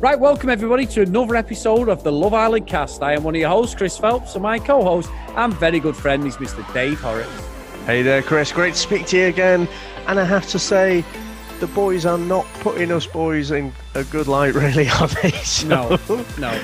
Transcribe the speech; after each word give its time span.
Right, 0.00 0.18
welcome 0.20 0.48
everybody 0.48 0.86
to 0.86 1.02
another 1.02 1.34
episode 1.34 1.88
of 1.88 2.04
the 2.04 2.12
Love 2.12 2.32
Island 2.32 2.68
cast. 2.68 3.02
I 3.02 3.14
am 3.14 3.24
one 3.24 3.34
of 3.34 3.40
your 3.40 3.50
hosts, 3.50 3.74
Chris 3.74 3.98
Phelps, 3.98 4.34
and 4.34 4.44
my 4.44 4.60
co 4.60 4.84
host 4.84 5.10
and 5.34 5.52
very 5.54 5.80
good 5.80 5.96
friend 5.96 6.24
is 6.24 6.36
Mr. 6.36 6.72
Dave 6.72 7.00
Horrocks. 7.00 7.28
Hey 7.84 8.02
there, 8.02 8.22
Chris. 8.22 8.52
Great 8.52 8.74
to 8.74 8.78
speak 8.78 9.06
to 9.06 9.16
you 9.16 9.26
again. 9.26 9.66
And 10.06 10.20
I 10.20 10.24
have 10.24 10.46
to 10.50 10.58
say, 10.60 11.04
the 11.58 11.66
boys 11.66 12.06
are 12.06 12.16
not 12.16 12.46
putting 12.60 12.92
us 12.92 13.06
boys 13.06 13.50
in 13.50 13.72
a 13.96 14.04
good 14.04 14.28
light, 14.28 14.54
really, 14.54 14.88
are 14.88 15.08
they? 15.08 15.30
So, 15.42 15.66
No, 15.66 15.98
no. 16.38 16.58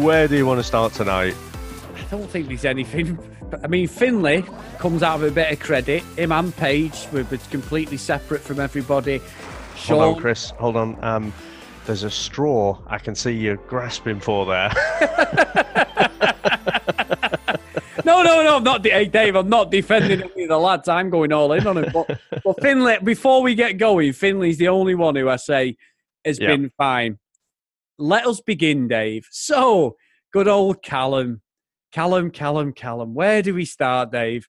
Where 0.00 0.26
do 0.26 0.36
you 0.38 0.46
want 0.46 0.58
to 0.60 0.64
start 0.64 0.94
tonight? 0.94 1.34
I 1.94 2.02
don't 2.10 2.30
think 2.30 2.48
there's 2.48 2.64
anything. 2.64 3.18
I 3.62 3.66
mean, 3.66 3.86
Finley 3.86 4.46
comes 4.78 5.02
out 5.02 5.16
of 5.16 5.24
a 5.24 5.30
bit 5.30 5.52
of 5.52 5.60
credit. 5.60 6.02
Him 6.16 6.32
and 6.32 6.56
Paige 6.56 7.06
were 7.12 7.24
completely 7.50 7.98
separate 7.98 8.40
from 8.40 8.60
everybody. 8.60 9.20
Hold 9.76 10.02
on, 10.02 10.16
Chris. 10.16 10.50
Hold 10.52 10.76
on. 10.76 11.04
Um, 11.04 11.34
there's 11.88 12.02
a 12.02 12.10
straw 12.10 12.78
I 12.86 12.98
can 12.98 13.14
see 13.14 13.32
you 13.32 13.58
grasping 13.66 14.20
for 14.20 14.44
there. 14.44 14.70
no, 18.04 18.22
no, 18.22 18.42
no, 18.42 18.56
I'm 18.56 18.62
not. 18.62 18.82
De- 18.82 18.90
hey, 18.90 19.06
Dave, 19.06 19.34
I'm 19.34 19.48
not 19.48 19.70
defending 19.70 20.20
any 20.22 20.42
of 20.42 20.50
the 20.50 20.58
lads. 20.58 20.86
I'm 20.86 21.08
going 21.08 21.32
all 21.32 21.50
in 21.54 21.66
on 21.66 21.78
him. 21.78 21.90
But, 21.92 22.20
but 22.44 22.60
Finley, 22.60 22.98
before 23.02 23.42
we 23.42 23.54
get 23.54 23.78
going, 23.78 24.12
Finley's 24.12 24.58
the 24.58 24.68
only 24.68 24.94
one 24.94 25.16
who 25.16 25.30
I 25.30 25.36
say 25.36 25.76
has 26.26 26.38
Yeah. 26.38 26.48
been 26.48 26.70
fine. 26.76 27.18
Let 27.98 28.26
us 28.26 28.42
begin, 28.42 28.86
Dave. 28.86 29.26
So, 29.30 29.96
good 30.30 30.46
old 30.46 30.82
Callum. 30.82 31.40
Callum, 31.92 32.30
Callum, 32.30 32.74
Callum. 32.74 33.14
Where 33.14 33.40
do 33.40 33.54
we 33.54 33.64
start, 33.64 34.12
Dave? 34.12 34.46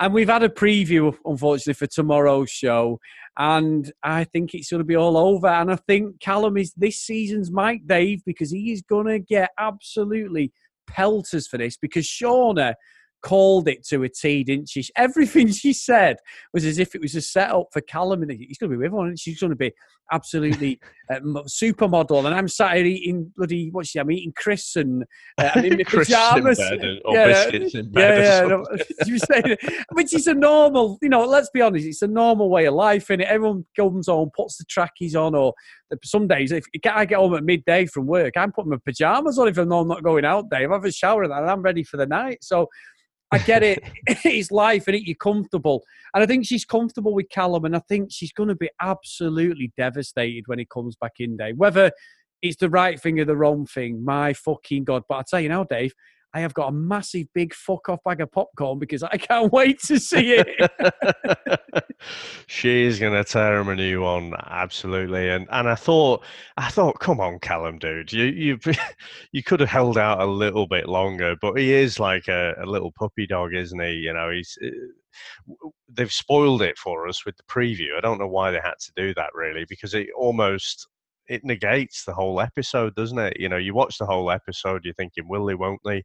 And 0.00 0.12
we've 0.12 0.28
had 0.28 0.42
a 0.42 0.48
preview, 0.48 1.16
unfortunately, 1.24 1.74
for 1.74 1.86
tomorrow's 1.86 2.50
show. 2.50 2.98
And 3.38 3.90
I 4.02 4.24
think 4.24 4.54
it's 4.54 4.70
going 4.70 4.80
to 4.80 4.84
be 4.84 4.96
all 4.96 5.16
over. 5.16 5.46
And 5.46 5.72
I 5.72 5.76
think 5.76 6.20
Callum 6.20 6.56
is 6.56 6.72
this 6.76 7.00
season's 7.00 7.50
Mike 7.50 7.82
Dave 7.86 8.22
because 8.24 8.50
he 8.50 8.72
is 8.72 8.82
going 8.82 9.06
to 9.06 9.18
get 9.18 9.50
absolutely 9.58 10.52
pelters 10.86 11.46
for 11.46 11.56
this 11.56 11.76
because 11.76 12.06
Shauna 12.06 12.74
called 13.22 13.68
it 13.68 13.84
to 13.88 14.02
a 14.02 14.08
T, 14.08 14.44
didn't 14.44 14.68
she? 14.68 14.84
Everything 14.96 15.50
she 15.52 15.72
said 15.72 16.16
was 16.52 16.64
as 16.64 16.78
if 16.78 16.94
it 16.94 17.00
was 17.00 17.14
a 17.14 17.22
setup 17.22 17.68
for 17.72 17.80
Callum. 17.80 18.22
And 18.22 18.32
he's 18.32 18.58
going 18.58 18.70
to 18.70 18.76
be 18.76 18.88
with 18.88 18.92
and 18.92 19.18
she's 19.18 19.40
going 19.40 19.50
to 19.50 19.56
be 19.56 19.72
absolutely 20.12 20.80
um, 21.14 21.34
supermodel. 21.46 22.24
And 22.26 22.34
I'm 22.34 22.48
sat 22.48 22.76
here 22.76 22.86
eating 22.86 23.32
bloody, 23.36 23.70
what's 23.70 23.90
she? 23.90 24.00
I'm 24.00 24.10
eating 24.10 24.32
Chris 24.36 24.76
and 24.76 25.04
uh, 25.38 25.50
I'm 25.54 25.64
in 25.64 25.78
my 25.78 25.84
pajamas. 25.86 26.60
or 27.04 27.14
Yeah, 27.14 27.26
biscuits 27.26 27.74
in 27.74 27.92
bed 27.92 28.18
yeah, 28.18 28.24
yeah. 28.24 28.48
something. 28.48 28.86
No, 29.06 29.16
saying, 29.16 29.56
which 29.92 30.14
is 30.14 30.26
a 30.26 30.34
normal, 30.34 30.98
you 31.02 31.08
know, 31.08 31.24
let's 31.24 31.50
be 31.50 31.60
honest, 31.60 31.86
it's 31.86 32.02
a 32.02 32.08
normal 32.08 32.50
way 32.50 32.66
of 32.66 32.74
life, 32.74 33.10
and 33.10 33.22
everyone 33.22 33.64
comes 33.76 34.08
home, 34.08 34.30
puts 34.36 34.56
the 34.56 34.64
trackies 34.64 35.16
on, 35.16 35.34
or 35.34 35.54
some 36.04 36.28
days, 36.28 36.52
if 36.52 36.64
I 36.84 37.04
get 37.04 37.18
home 37.18 37.34
at 37.34 37.44
midday 37.44 37.86
from 37.86 38.06
work, 38.06 38.36
I'm 38.36 38.52
putting 38.52 38.70
my 38.70 38.78
pajamas 38.84 39.38
on 39.38 39.48
if 39.48 39.58
I 39.58 39.64
know 39.64 39.80
I'm 39.80 39.88
not 39.88 40.02
going 40.02 40.24
out, 40.24 40.50
Dave. 40.50 40.70
I 40.70 40.74
have 40.74 40.84
a 40.84 40.92
shower 40.92 41.24
and 41.24 41.32
I'm 41.32 41.62
ready 41.62 41.82
for 41.82 41.96
the 41.96 42.06
night. 42.06 42.38
So 42.42 42.68
I 43.32 43.38
get 43.38 43.62
it. 43.62 43.82
it's 44.06 44.50
life 44.50 44.86
and 44.86 44.96
it, 44.96 45.06
you're 45.06 45.14
comfortable. 45.16 45.84
And 46.14 46.22
I 46.22 46.26
think 46.26 46.46
she's 46.46 46.64
comfortable 46.64 47.14
with 47.14 47.28
Callum, 47.30 47.64
and 47.64 47.76
I 47.76 47.80
think 47.88 48.10
she's 48.12 48.32
going 48.32 48.48
to 48.48 48.54
be 48.54 48.70
absolutely 48.80 49.72
devastated 49.76 50.44
when 50.46 50.58
he 50.58 50.66
comes 50.66 50.96
back 50.96 51.14
in, 51.18 51.36
day. 51.36 51.52
Whether 51.52 51.92
it's 52.42 52.56
the 52.56 52.70
right 52.70 53.00
thing 53.00 53.20
or 53.20 53.24
the 53.24 53.36
wrong 53.36 53.66
thing, 53.66 54.04
my 54.04 54.32
fucking 54.32 54.84
God. 54.84 55.04
But 55.08 55.18
I 55.18 55.22
tell 55.28 55.40
you 55.40 55.48
now, 55.48 55.64
Dave, 55.64 55.92
I 56.32 56.40
have 56.40 56.54
got 56.54 56.68
a 56.68 56.72
massive 56.72 57.26
big 57.34 57.54
fuck 57.54 57.88
off 57.88 58.00
bag 58.04 58.20
of 58.20 58.30
popcorn 58.30 58.78
because 58.78 59.02
I 59.02 59.16
can't 59.16 59.52
wait 59.52 59.80
to 59.82 59.98
see 59.98 60.34
it. 60.38 61.84
She's 62.46 62.98
gonna 62.98 63.24
tear 63.24 63.58
him 63.60 63.68
a 63.68 63.74
new 63.76 64.02
one, 64.02 64.34
absolutely. 64.46 65.28
And 65.28 65.46
and 65.50 65.68
I 65.68 65.74
thought, 65.74 66.24
I 66.56 66.70
thought, 66.70 67.00
come 67.00 67.20
on, 67.20 67.38
Callum, 67.40 67.78
dude, 67.78 68.12
you 68.12 68.24
you 68.24 68.58
you 69.32 69.42
could 69.42 69.60
have 69.60 69.68
held 69.68 69.98
out 69.98 70.20
a 70.20 70.26
little 70.26 70.66
bit 70.66 70.88
longer. 70.88 71.36
But 71.40 71.58
he 71.58 71.72
is 71.72 71.98
like 71.98 72.28
a, 72.28 72.54
a 72.62 72.66
little 72.66 72.92
puppy 72.92 73.26
dog, 73.26 73.54
isn't 73.54 73.80
he? 73.80 73.92
You 73.94 74.12
know, 74.12 74.30
he's. 74.30 74.56
uh, 74.64 74.68
They've 75.92 76.12
spoiled 76.12 76.62
it 76.62 76.78
for 76.78 77.08
us 77.08 77.26
with 77.26 77.36
the 77.36 77.42
preview. 77.44 77.96
I 77.96 78.00
don't 78.00 78.18
know 78.20 78.28
why 78.28 78.52
they 78.52 78.60
had 78.62 78.78
to 78.78 78.92
do 78.94 79.12
that, 79.14 79.30
really, 79.34 79.64
because 79.68 79.92
it 79.94 80.06
almost 80.16 80.86
it 81.30 81.44
negates 81.44 82.04
the 82.04 82.12
whole 82.12 82.40
episode, 82.40 82.94
doesn't 82.96 83.18
it? 83.18 83.38
You 83.38 83.48
know, 83.48 83.56
you 83.56 83.72
watch 83.72 83.98
the 83.98 84.04
whole 84.04 84.32
episode, 84.32 84.84
you're 84.84 84.94
thinking, 84.94 85.28
will 85.28 85.46
they, 85.46 85.54
won't 85.54 85.80
they? 85.84 86.02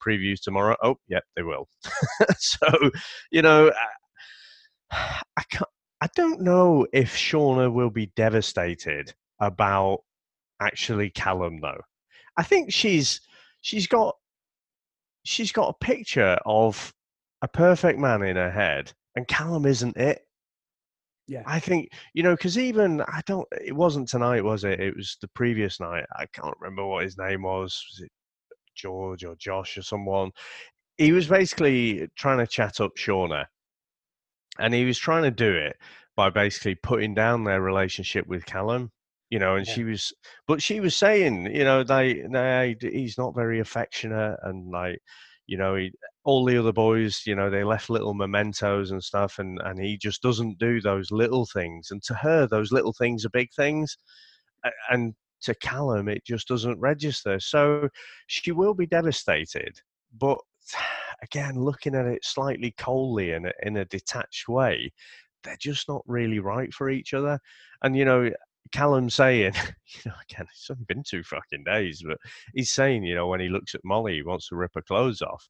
Previews 0.00 0.40
tomorrow. 0.40 0.76
Oh, 0.84 0.94
yep, 1.08 1.24
they 1.34 1.42
will. 1.42 1.68
so, 2.38 2.68
you 3.32 3.42
know, 3.42 3.72
I, 4.92 5.20
I 5.36 5.42
can't. 5.50 5.68
I 6.00 6.08
don't 6.14 6.42
know 6.42 6.86
if 6.92 7.12
Shauna 7.12 7.72
will 7.72 7.90
be 7.90 8.12
devastated 8.14 9.12
about 9.40 9.98
actually 10.62 11.10
Callum 11.10 11.60
though. 11.60 11.80
I 12.36 12.44
think 12.44 12.72
she's 12.72 13.20
she's 13.62 13.88
got 13.88 14.14
she's 15.24 15.50
got 15.50 15.70
a 15.70 15.84
picture 15.84 16.38
of 16.46 16.94
a 17.42 17.48
perfect 17.48 17.98
man 17.98 18.22
in 18.22 18.36
her 18.36 18.50
head, 18.50 18.92
and 19.16 19.26
Callum 19.26 19.66
isn't 19.66 19.96
it. 19.96 20.20
Yeah. 21.28 21.42
I 21.46 21.60
think 21.60 21.90
you 22.14 22.22
know 22.22 22.34
because 22.34 22.58
even 22.58 23.02
I 23.02 23.20
don't. 23.26 23.46
It 23.64 23.76
wasn't 23.76 24.08
tonight, 24.08 24.42
was 24.42 24.64
it? 24.64 24.80
It 24.80 24.96
was 24.96 25.16
the 25.20 25.28
previous 25.28 25.78
night. 25.78 26.06
I 26.16 26.24
can't 26.32 26.56
remember 26.58 26.86
what 26.86 27.04
his 27.04 27.18
name 27.18 27.42
was. 27.42 27.84
Was 27.92 28.00
it 28.06 28.10
George 28.74 29.24
or 29.24 29.36
Josh 29.36 29.76
or 29.76 29.82
someone? 29.82 30.30
He 30.96 31.12
was 31.12 31.28
basically 31.28 32.08
trying 32.16 32.38
to 32.38 32.46
chat 32.46 32.80
up 32.80 32.92
Shauna, 32.96 33.44
and 34.58 34.72
he 34.72 34.84
was 34.86 34.98
trying 34.98 35.24
to 35.24 35.30
do 35.30 35.52
it 35.52 35.76
by 36.16 36.30
basically 36.30 36.74
putting 36.76 37.14
down 37.14 37.44
their 37.44 37.60
relationship 37.60 38.26
with 38.26 38.46
Callum. 38.46 38.90
You 39.30 39.38
know, 39.38 39.56
and 39.56 39.66
Yeah. 39.66 39.74
she 39.74 39.84
was, 39.84 40.12
but 40.46 40.62
she 40.62 40.80
was 40.80 40.96
saying, 40.96 41.54
you 41.54 41.62
know, 41.62 41.84
they, 41.84 42.22
they, 42.32 42.74
he's 42.80 43.18
not 43.18 43.34
very 43.34 43.60
affectionate, 43.60 44.38
and 44.42 44.70
like, 44.70 45.00
you 45.48 45.56
know, 45.56 45.74
he, 45.74 45.90
all 46.24 46.44
the 46.44 46.58
other 46.58 46.72
boys, 46.74 47.22
you 47.26 47.34
know, 47.34 47.50
they 47.50 47.64
left 47.64 47.90
little 47.90 48.14
mementos 48.14 48.90
and 48.92 49.02
stuff, 49.02 49.38
and 49.38 49.58
and 49.64 49.80
he 49.80 49.96
just 49.96 50.22
doesn't 50.22 50.58
do 50.58 50.80
those 50.80 51.10
little 51.10 51.46
things. 51.46 51.90
And 51.90 52.02
to 52.04 52.14
her, 52.14 52.46
those 52.46 52.70
little 52.70 52.92
things 52.92 53.24
are 53.24 53.30
big 53.30 53.48
things, 53.56 53.96
and 54.90 55.14
to 55.42 55.54
Callum, 55.56 56.08
it 56.08 56.24
just 56.24 56.46
doesn't 56.48 56.78
register. 56.78 57.40
So 57.40 57.88
she 58.26 58.52
will 58.52 58.74
be 58.74 58.86
devastated, 58.86 59.80
but 60.18 60.38
again, 61.22 61.56
looking 61.56 61.94
at 61.94 62.06
it 62.06 62.24
slightly 62.24 62.74
coldly 62.78 63.32
in 63.32 63.46
a, 63.46 63.52
in 63.62 63.78
a 63.78 63.86
detached 63.86 64.48
way, 64.48 64.92
they're 65.44 65.56
just 65.58 65.88
not 65.88 66.02
really 66.06 66.40
right 66.40 66.72
for 66.74 66.90
each 66.90 67.14
other. 67.14 67.40
And 67.82 67.96
you 67.96 68.04
know, 68.04 68.30
Callum 68.72 69.10
saying, 69.10 69.52
you 69.86 70.00
know, 70.06 70.14
again, 70.30 70.46
it's 70.50 70.70
only 70.70 70.84
been 70.86 71.02
two 71.02 71.22
fucking 71.22 71.64
days, 71.64 72.02
but 72.06 72.18
he's 72.54 72.72
saying, 72.72 73.04
you 73.04 73.14
know, 73.14 73.26
when 73.26 73.40
he 73.40 73.48
looks 73.48 73.74
at 73.74 73.84
Molly, 73.84 74.14
he 74.14 74.22
wants 74.22 74.48
to 74.48 74.56
rip 74.56 74.72
her 74.74 74.82
clothes 74.82 75.22
off. 75.22 75.48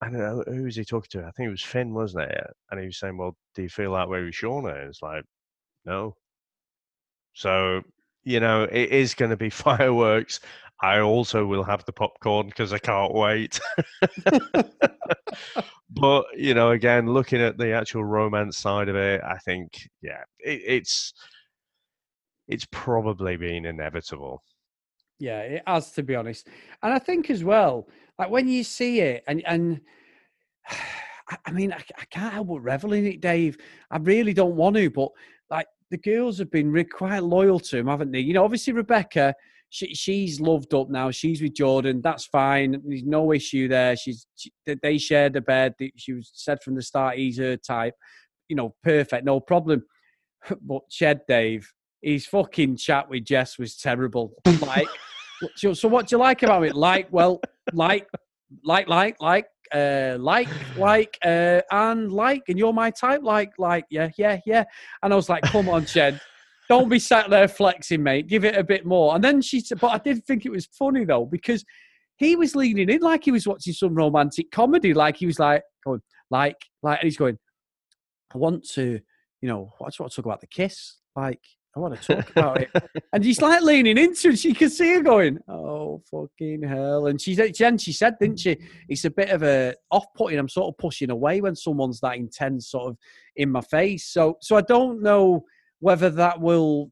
I 0.00 0.10
don't 0.10 0.18
know 0.18 0.44
who 0.46 0.62
was 0.64 0.76
he 0.76 0.84
talking 0.84 1.20
to. 1.20 1.26
I 1.26 1.30
think 1.32 1.48
it 1.48 1.50
was 1.50 1.62
Finn, 1.62 1.92
wasn't 1.92 2.30
it? 2.30 2.46
And 2.70 2.78
he 2.80 2.86
was 2.86 2.98
saying, 2.98 3.16
"Well, 3.18 3.36
do 3.56 3.62
you 3.62 3.68
feel 3.68 3.94
that 3.94 4.08
way 4.08 4.22
with 4.22 4.34
Shauna?" 4.34 4.78
And 4.80 4.88
it's 4.90 5.02
like, 5.02 5.24
no. 5.84 6.14
So 7.32 7.82
you 8.24 8.40
know, 8.40 8.64
it 8.64 8.90
is 8.90 9.14
going 9.14 9.30
to 9.30 9.36
be 9.36 9.50
fireworks. 9.66 10.40
I 10.80 11.00
also 11.00 11.44
will 11.46 11.64
have 11.64 11.84
the 11.86 11.92
popcorn 11.92 12.46
because 12.46 12.72
I 12.72 12.78
can't 12.78 13.12
wait. 13.12 13.58
but 15.90 16.26
you 16.36 16.54
know, 16.54 16.70
again, 16.70 17.08
looking 17.08 17.40
at 17.40 17.58
the 17.58 17.72
actual 17.72 18.04
romance 18.04 18.58
side 18.58 18.88
of 18.88 18.94
it, 18.94 19.22
I 19.24 19.38
think, 19.38 19.88
yeah, 20.02 20.22
it, 20.38 20.60
it's 20.64 21.14
it's 22.48 22.66
probably 22.70 23.36
been 23.36 23.66
inevitable. 23.66 24.42
Yeah, 25.20 25.40
it 25.40 25.62
has 25.66 25.90
to 25.92 26.02
be 26.02 26.14
honest. 26.14 26.48
And 26.82 26.92
I 26.92 26.98
think 26.98 27.28
as 27.30 27.44
well, 27.44 27.88
like 28.18 28.30
when 28.30 28.48
you 28.48 28.64
see 28.64 29.00
it, 29.00 29.24
and 29.26 29.42
and 29.46 29.80
I- 31.46 31.50
mean, 31.52 31.72
I, 31.72 31.82
I 31.98 32.04
can't 32.10 32.32
help 32.32 32.48
but 32.48 32.60
revel 32.60 32.94
in 32.94 33.06
it, 33.06 33.20
Dave. 33.20 33.58
I 33.90 33.98
really 33.98 34.32
don't 34.32 34.56
want 34.56 34.76
to, 34.76 34.88
but 34.90 35.10
like 35.50 35.66
the 35.90 35.98
girls 35.98 36.38
have 36.38 36.50
been 36.50 36.70
re- 36.72 36.84
quite 36.84 37.22
loyal 37.22 37.60
to 37.60 37.78
him, 37.78 37.86
haven't 37.86 38.12
they? 38.12 38.20
You 38.20 38.32
know, 38.34 38.44
obviously 38.44 38.72
Rebecca, 38.72 39.34
she, 39.70 39.94
she's 39.94 40.40
loved 40.40 40.72
up 40.72 40.88
now. 40.88 41.10
She's 41.10 41.42
with 41.42 41.54
Jordan. 41.54 42.00
That's 42.02 42.24
fine. 42.26 42.80
There's 42.84 43.02
no 43.02 43.32
issue 43.32 43.68
there. 43.68 43.94
She's 43.96 44.26
she, 44.36 44.50
they- 44.82 44.96
shared 44.98 45.34
the 45.34 45.42
bed. 45.42 45.74
She 45.96 46.14
was 46.14 46.30
said 46.32 46.62
from 46.62 46.74
the 46.76 46.82
start 46.82 47.18
he's 47.18 47.38
her 47.38 47.56
type. 47.58 47.94
You 48.48 48.56
know, 48.56 48.74
perfect, 48.82 49.24
no 49.24 49.40
problem. 49.40 49.82
But 50.62 50.82
Ched 50.90 51.20
Dave, 51.28 51.70
his 52.02 52.26
fucking 52.26 52.76
chat 52.76 53.08
with 53.08 53.24
Jess 53.24 53.58
was 53.58 53.76
terrible. 53.76 54.34
Like, 54.60 54.88
so, 55.54 55.72
so 55.72 55.88
what 55.88 56.08
do 56.08 56.16
you 56.16 56.20
like 56.20 56.42
about 56.42 56.64
it? 56.64 56.74
Like, 56.74 57.06
well, 57.12 57.40
like, 57.72 58.08
like, 58.64 58.88
like, 58.88 59.16
like, 59.20 59.46
uh, 59.72 60.16
like, 60.18 60.48
like, 60.76 61.16
uh, 61.24 61.60
and 61.70 62.12
like, 62.12 62.42
and 62.48 62.58
you're 62.58 62.72
my 62.72 62.90
type. 62.90 63.20
Like, 63.22 63.52
like, 63.58 63.84
yeah, 63.90 64.10
yeah, 64.18 64.38
yeah. 64.46 64.64
And 65.02 65.12
I 65.12 65.16
was 65.16 65.28
like, 65.28 65.44
come 65.44 65.68
on, 65.68 65.82
Ched. 65.82 66.20
Don't 66.68 66.88
be 66.88 66.98
sat 66.98 67.30
there 67.30 67.48
flexing, 67.48 68.02
mate. 68.02 68.26
Give 68.26 68.44
it 68.44 68.56
a 68.56 68.64
bit 68.64 68.84
more. 68.84 69.14
And 69.14 69.24
then 69.24 69.40
she 69.40 69.60
said, 69.60 69.80
but 69.80 69.92
I 69.92 69.98
did 69.98 70.24
think 70.26 70.44
it 70.44 70.50
was 70.50 70.66
funny 70.66 71.04
though, 71.04 71.24
because 71.24 71.64
he 72.16 72.36
was 72.36 72.54
leaning 72.54 72.90
in 72.90 73.00
like 73.00 73.24
he 73.24 73.30
was 73.30 73.46
watching 73.46 73.72
some 73.72 73.94
romantic 73.94 74.50
comedy. 74.50 74.92
Like 74.92 75.16
he 75.16 75.26
was 75.26 75.38
like 75.38 75.62
going, 75.84 76.02
like, 76.30 76.56
like, 76.82 76.98
and 77.00 77.06
he's 77.06 77.16
going, 77.16 77.38
I 78.34 78.38
want 78.38 78.68
to, 78.70 79.00
you 79.40 79.48
know, 79.48 79.72
I 79.80 79.86
just 79.86 80.00
want 80.00 80.12
to 80.12 80.16
talk 80.16 80.26
about 80.26 80.40
the 80.40 80.46
kiss. 80.46 80.96
Like, 81.16 81.40
I 81.78 81.80
want 81.80 82.02
to 82.02 82.16
talk 82.16 82.30
about 82.30 82.60
it. 82.60 82.70
And 83.12 83.24
she's 83.24 83.40
like 83.40 83.62
leaning 83.62 83.96
into 83.96 84.30
it. 84.30 84.38
She 84.38 84.52
can 84.52 84.68
see 84.68 84.94
her 84.94 85.02
going, 85.02 85.38
oh, 85.48 86.02
fucking 86.10 86.64
hell. 86.64 87.06
And 87.06 87.20
she, 87.20 87.36
Jen, 87.36 87.78
she 87.78 87.92
said, 87.92 88.16
didn't 88.18 88.40
she? 88.40 88.56
It's 88.88 89.04
a 89.04 89.10
bit 89.10 89.30
of 89.30 89.44
a 89.44 89.74
off 89.92 90.06
putting. 90.16 90.38
I'm 90.38 90.48
sort 90.48 90.74
of 90.74 90.78
pushing 90.78 91.10
away 91.10 91.40
when 91.40 91.54
someone's 91.54 92.00
that 92.00 92.16
intense 92.16 92.70
sort 92.70 92.88
of 92.88 92.96
in 93.36 93.50
my 93.50 93.60
face. 93.60 94.06
So, 94.06 94.38
so 94.40 94.56
I 94.56 94.62
don't 94.62 95.02
know 95.02 95.44
whether 95.78 96.10
that 96.10 96.40
will 96.40 96.90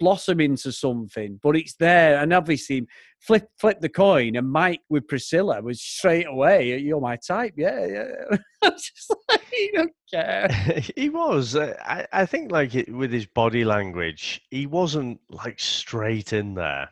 blossom 0.00 0.40
into 0.40 0.72
something, 0.72 1.38
but 1.42 1.54
it's 1.54 1.74
there. 1.74 2.18
And 2.18 2.32
obviously, 2.32 2.86
flip 3.22 3.48
flip 3.58 3.80
the 3.80 3.88
coin, 3.88 4.36
and 4.36 4.50
Mike 4.50 4.80
with 4.88 5.06
Priscilla 5.08 5.62
was 5.62 5.80
straight 5.80 6.26
away. 6.26 6.76
You're 6.78 7.00
my 7.00 7.16
type, 7.16 7.54
yeah, 7.56 7.86
yeah. 7.86 8.36
just 8.70 9.14
like, 9.28 9.44
he 9.50 9.70
don't 9.72 9.92
care. 10.10 10.48
he 10.96 11.08
was. 11.08 11.56
Uh, 11.56 11.74
I, 11.84 12.06
I 12.12 12.26
think 12.26 12.50
like 12.50 12.74
it, 12.74 12.92
with 12.92 13.12
his 13.12 13.26
body 13.26 13.64
language, 13.64 14.40
he 14.50 14.66
wasn't 14.66 15.20
like 15.30 15.60
straight 15.60 16.32
in 16.32 16.54
there. 16.54 16.88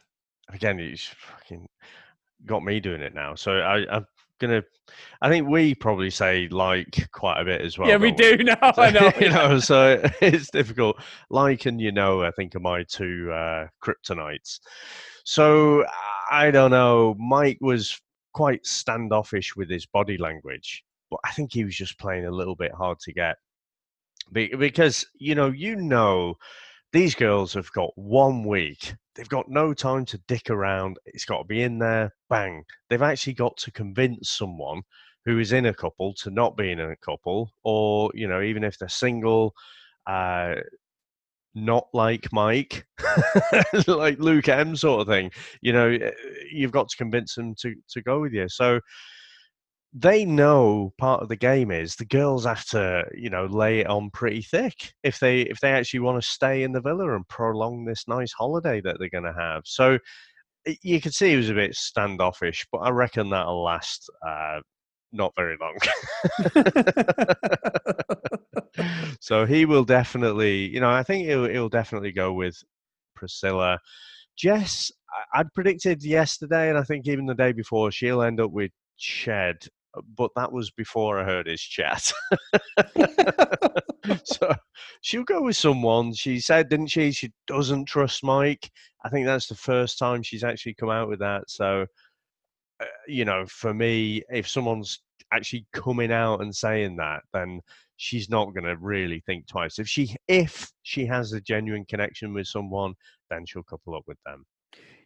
Again, 0.53 0.79
he's 0.79 1.05
fucking 1.05 1.69
got 2.47 2.65
me 2.65 2.81
doing 2.81 3.03
it 3.03 3.15
now. 3.15 3.35
So 3.35 3.59
I, 3.59 3.97
I'm 3.97 4.07
gonna. 4.39 4.63
I 5.21 5.29
think 5.29 5.49
we 5.49 5.75
probably 5.75 6.11
say 6.11 6.49
like 6.49 7.09
quite 7.13 7.41
a 7.41 7.45
bit 7.45 7.61
as 7.61 7.79
well. 7.79 7.89
Yeah, 7.89 7.97
we 7.97 8.13
do 8.13 8.37
now. 8.39 8.57
I 8.77 8.91
know. 8.91 9.13
you 9.21 9.31
know, 9.31 9.59
so 9.59 10.01
it's 10.21 10.51
difficult. 10.51 10.97
Like 11.29 11.67
and 11.67 11.81
you 11.81 11.93
know, 11.93 12.23
I 12.23 12.31
think 12.33 12.55
are 12.55 12.61
my 12.61 12.85
two 12.85 13.31
uh, 13.33 13.67
kryptonites. 13.83 14.61
So 15.25 15.85
I 16.31 16.51
don't 16.51 16.71
know. 16.71 17.15
Mike 17.19 17.59
was 17.61 18.01
quite 18.33 18.65
standoffish 18.67 19.57
with 19.57 19.69
his 19.69 19.87
body 19.87 20.17
language, 20.17 20.85
but 21.11 21.21
I 21.25 21.33
think 21.33 21.53
he 21.53 21.65
was 21.65 21.77
just 21.77 21.99
playing 21.99 22.27
a 22.27 22.31
little 22.31 22.55
bit 22.55 22.73
hard 22.73 23.01
to 23.01 23.13
get 23.13 23.37
because 24.33 25.05
you 25.15 25.35
know, 25.35 25.49
you 25.49 25.75
know, 25.77 26.37
these 26.93 27.15
girls 27.15 27.53
have 27.55 27.71
got 27.73 27.91
one 27.97 28.45
week 28.45 28.95
They've 29.21 29.29
got 29.29 29.51
no 29.51 29.75
time 29.75 30.07
to 30.07 30.19
dick 30.29 30.49
around. 30.49 30.99
It's 31.05 31.27
got 31.27 31.39
to 31.39 31.45
be 31.45 31.63
in 31.63 31.79
there, 31.79 32.15
bang. 32.31 32.65
They've 32.89 33.03
actually 33.03 33.35
got 33.35 33.57
to 33.59 33.71
convince 33.71 34.31
someone 34.31 34.81
who 35.27 35.39
is 35.39 35.53
in 35.53 35.67
a 35.67 35.75
couple 35.75 36.15
to 36.15 36.31
not 36.31 36.57
be 36.57 36.71
in 36.71 36.81
a 36.81 36.97
couple, 36.97 37.53
or, 37.63 38.11
you 38.15 38.27
know, 38.27 38.41
even 38.41 38.65
if 38.65 38.79
they're 38.79 38.89
single, 38.89 39.55
uh, 40.07 40.55
not 41.55 41.89
like 41.93 42.29
Mike, 42.33 42.87
like 43.87 44.19
Luke 44.19 44.49
M 44.49 44.77
sort 44.77 45.03
of 45.03 45.09
thing. 45.09 45.31
You 45.61 45.73
know, 45.73 45.89
eh, 45.91 46.11
you've 46.53 46.73
got 46.73 46.89
to 46.89 46.97
convince 46.97 47.35
them 47.35 47.55
to, 47.61 47.75
to 47.91 48.03
go 48.03 48.21
with 48.21 48.33
you. 48.33 48.49
So 48.49 48.81
they 49.93 50.25
know 50.25 50.93
part 50.99 51.23
of 51.23 51.29
the 51.29 51.37
game 51.37 51.71
is 51.71 51.97
the 51.97 52.05
girls 52.05 52.45
have 52.45 52.65
to 52.65 53.05
you 53.13 53.29
know 53.29 53.47
lay 53.47 53.81
it 53.81 53.89
on 53.89 54.09
pretty 54.11 54.41
thick 54.41 54.95
if 55.03 55.19
they 55.19 55.41
if 55.43 55.59
they 55.61 55.73
actually 55.73 55.99
want 55.99 56.21
to 56.23 56.29
stay 56.29 56.63
in 56.63 56.71
the 56.73 56.81
villa 56.81 57.17
and 57.17 57.27
prolong 57.29 57.85
this 57.85 58.07
nice 58.07 58.33
holiday 58.33 58.81
that 58.81 58.97
they're 58.99 59.09
going 59.11 59.25
to 59.25 59.35
have 59.37 59.63
so 59.65 59.99
you 60.83 61.01
could 61.01 61.15
see 61.15 61.31
he 61.31 61.37
was 61.37 61.51
a 61.51 61.55
bit 61.55 61.75
standoffish 61.75 62.65
but 62.71 62.79
i 62.79 62.91
reckon 62.91 63.31
that'll 63.31 63.65
last 63.65 64.09
uh, 64.27 64.61
not 65.13 65.33
very 65.37 65.57
long 65.61 65.77
so 69.21 69.45
he 69.47 69.65
will 69.65 69.85
definitely 69.85 70.69
you 70.69 70.81
know 70.81 70.91
i 70.91 71.03
think 71.03 71.27
he'll, 71.27 71.49
he'll 71.49 71.69
definitely 71.69 72.13
go 72.13 72.33
with 72.33 72.57
priscilla 73.15 73.79
jess 74.37 74.91
i'd 75.35 75.53
predicted 75.55 76.03
yesterday 76.05 76.69
and 76.69 76.79
i 76.79 76.83
think 76.83 77.07
even 77.07 77.27
the 77.27 77.35
day 77.35 77.53
before 77.53 77.91
she'll 77.91 78.23
end 78.23 78.41
up 78.41 78.51
with 78.51 78.71
Ched 78.99 79.67
but 80.17 80.31
that 80.37 80.53
was 80.53 80.71
before 80.71 81.19
I 81.19 81.25
heard 81.25 81.47
his 81.47 81.61
chat. 81.61 82.13
so 84.25 84.55
she'll 85.01 85.25
go 85.25 85.43
with 85.43 85.57
someone. 85.57 86.13
She 86.13 86.41
said, 86.41 86.69
didn't 86.69 86.89
she? 86.89 87.13
She 87.13 87.33
doesn't 87.47 87.87
trust 87.87 88.23
Mike. 88.23 88.71
I 89.05 89.09
think 89.09 89.27
that's 89.27 89.47
the 89.47 89.55
first 89.55 89.99
time 89.99 90.23
she's 90.23 90.45
actually 90.45 90.75
come 90.75 90.91
out 90.91 91.09
with 91.09 91.19
that. 91.21 91.45
So, 91.49 91.87
uh, 92.81 92.87
you 93.09 93.25
know, 93.25 93.45
for 93.47 93.75
me, 93.75 94.23
if 94.29 94.49
someone's 94.49 95.01
actually 95.33 95.67
coming 95.73 96.13
out 96.13 96.41
and 96.41 96.55
saying 96.55 96.97
that, 96.97 97.23
then 97.33 97.61
she's 98.01 98.31
not 98.31 98.55
going 98.55 98.65
to 98.65 98.77
really 98.79 99.23
think 99.27 99.47
twice. 99.47 99.79
If 99.79 99.87
she 99.87 100.17
if 100.27 100.73
she 100.83 101.05
has 101.05 101.33
a 101.33 101.41
genuine 101.41 101.85
connection 101.85 102.33
with 102.33 102.47
someone, 102.47 102.95
then 103.29 103.45
she'll 103.47 103.63
couple 103.63 103.95
up 103.95 104.05
with 104.07 104.17
them. 104.25 104.47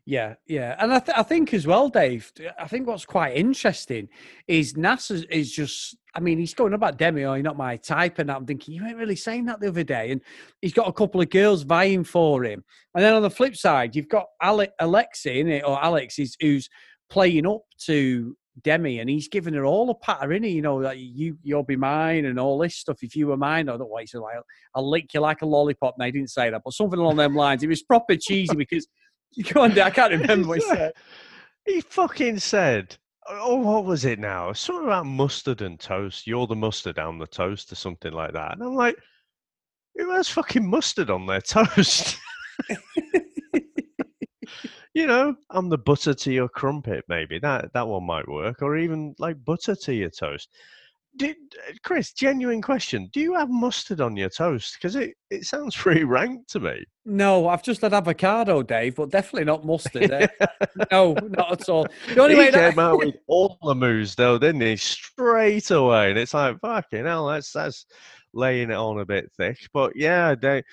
Yeah, 0.06 0.34
yeah, 0.46 0.76
and 0.78 0.92
I, 0.92 0.98
th- 0.98 1.16
I 1.16 1.22
think 1.22 1.54
as 1.54 1.66
well, 1.66 1.88
Dave. 1.88 2.30
I 2.58 2.68
think 2.68 2.86
what's 2.86 3.06
quite 3.06 3.36
interesting 3.36 4.08
is 4.46 4.74
NASA 4.74 5.24
is 5.28 5.50
just. 5.50 5.96
I 6.14 6.20
mean, 6.20 6.38
he's 6.38 6.54
going 6.54 6.74
about 6.74 6.96
Demi, 6.96 7.24
or 7.24 7.36
you're 7.36 7.42
not 7.42 7.56
my 7.56 7.76
type, 7.76 8.20
and 8.20 8.30
I'm 8.30 8.46
thinking 8.46 8.74
you 8.74 8.86
ain't 8.86 8.98
really 8.98 9.16
saying 9.16 9.46
that 9.46 9.60
the 9.60 9.68
other 9.68 9.82
day. 9.82 10.12
And 10.12 10.20
he's 10.60 10.74
got 10.74 10.86
a 10.86 10.92
couple 10.92 11.20
of 11.20 11.30
girls 11.30 11.62
vying 11.62 12.04
for 12.04 12.44
him, 12.44 12.62
and 12.94 13.02
then 13.02 13.14
on 13.14 13.22
the 13.22 13.30
flip 13.30 13.56
side, 13.56 13.96
you've 13.96 14.08
got 14.08 14.26
Ale- 14.42 14.68
Alexi 14.80 15.40
in 15.40 15.48
it, 15.48 15.64
or 15.66 15.82
Alex 15.82 16.18
is 16.20 16.36
who's 16.40 16.68
playing 17.10 17.46
up 17.46 17.62
to 17.86 18.36
Demi, 18.62 19.00
and 19.00 19.10
he's 19.10 19.28
giving 19.28 19.54
her 19.54 19.64
all 19.66 19.90
a 19.90 19.94
patter 19.94 20.32
in 20.32 20.44
You 20.44 20.62
know, 20.62 20.76
like 20.76 20.98
you 20.98 21.36
you'll 21.42 21.64
be 21.64 21.76
mine 21.76 22.24
and 22.24 22.38
all 22.38 22.58
this 22.58 22.76
stuff. 22.76 22.98
If 23.02 23.16
you 23.16 23.26
were 23.26 23.36
mine, 23.36 23.68
I 23.68 23.76
don't 23.76 23.80
know 23.80 24.20
like. 24.20 24.36
I'll 24.74 24.88
lick 24.88 25.12
you 25.12 25.20
like 25.20 25.42
a 25.42 25.46
lollipop. 25.46 25.94
And 25.98 26.04
I 26.04 26.10
didn't 26.10 26.30
say 26.30 26.50
that, 26.50 26.62
but 26.64 26.72
something 26.72 26.98
along 26.98 27.16
them 27.16 27.34
lines. 27.34 27.62
It 27.62 27.68
was 27.68 27.82
proper 27.82 28.16
cheesy 28.16 28.54
because 28.54 28.86
Go 29.52 29.62
on, 29.62 29.78
I 29.78 29.90
can't 29.90 30.12
remember 30.12 30.48
what 30.48 30.58
he 30.62 30.68
said. 30.68 30.92
He 31.66 31.80
fucking 31.80 32.40
said, 32.40 32.94
oh, 33.26 33.56
what 33.56 33.86
was 33.86 34.04
it 34.04 34.18
now? 34.18 34.52
Something 34.52 34.84
about 34.84 35.06
mustard 35.06 35.62
and 35.62 35.80
toast. 35.80 36.26
You're 36.26 36.46
the 36.46 36.54
mustard 36.54 36.98
on 36.98 37.18
the 37.18 37.26
toast 37.26 37.72
or 37.72 37.74
something 37.74 38.12
like 38.12 38.34
that. 38.34 38.52
And 38.52 38.62
I'm 38.62 38.74
like, 38.74 38.96
who 39.94 40.10
has 40.10 40.28
fucking 40.28 40.68
mustard 40.68 41.08
on 41.08 41.24
their 41.24 41.40
toast? 41.40 42.18
you 44.94 45.06
know, 45.08 45.34
I'm 45.50 45.68
the 45.68 45.78
butter 45.78 46.14
to 46.14 46.32
your 46.32 46.48
crumpet, 46.48 47.04
maybe. 47.08 47.38
That 47.40 47.72
that 47.74 47.86
one 47.86 48.04
might 48.04 48.28
work. 48.28 48.62
Or 48.62 48.76
even 48.76 49.14
like 49.18 49.44
butter 49.44 49.74
to 49.74 49.94
your 49.94 50.10
toast. 50.10 50.48
Did, 51.16 51.36
Chris, 51.84 52.12
genuine 52.12 52.60
question. 52.60 53.08
Do 53.12 53.20
you 53.20 53.34
have 53.34 53.48
mustard 53.48 54.00
on 54.00 54.16
your 54.16 54.30
toast? 54.30 54.76
Because 54.76 54.96
it, 54.96 55.14
it 55.30 55.44
sounds 55.44 55.76
pretty 55.76 56.04
rank 56.04 56.46
to 56.48 56.60
me. 56.60 56.84
No, 57.04 57.48
I've 57.48 57.62
just 57.62 57.82
had 57.82 57.92
avocado, 57.92 58.62
Dave, 58.62 58.96
but 58.96 59.10
definitely 59.10 59.44
not 59.44 59.64
mustard. 59.64 60.10
Eh? 60.10 60.26
no, 60.90 61.12
not 61.12 61.60
at 61.60 61.68
all. 61.68 61.86
The 62.12 62.20
only 62.20 62.34
he 62.34 62.40
way 62.40 62.50
came 62.50 62.76
that... 62.76 62.78
out 62.78 62.98
with 62.98 63.14
all 63.28 63.58
the 63.62 63.74
moves, 63.74 64.14
though, 64.14 64.38
didn't 64.38 64.60
he? 64.60 64.76
Straight 64.76 65.70
away. 65.70 66.10
And 66.10 66.18
it's 66.18 66.34
like, 66.34 66.58
fucking 66.60 67.04
hell, 67.04 67.28
that's, 67.28 67.52
that's 67.52 67.86
laying 68.32 68.70
it 68.70 68.76
on 68.76 68.98
a 68.98 69.06
bit 69.06 69.30
thick. 69.36 69.58
But 69.72 69.94
yeah, 69.94 70.34
they, 70.34 70.64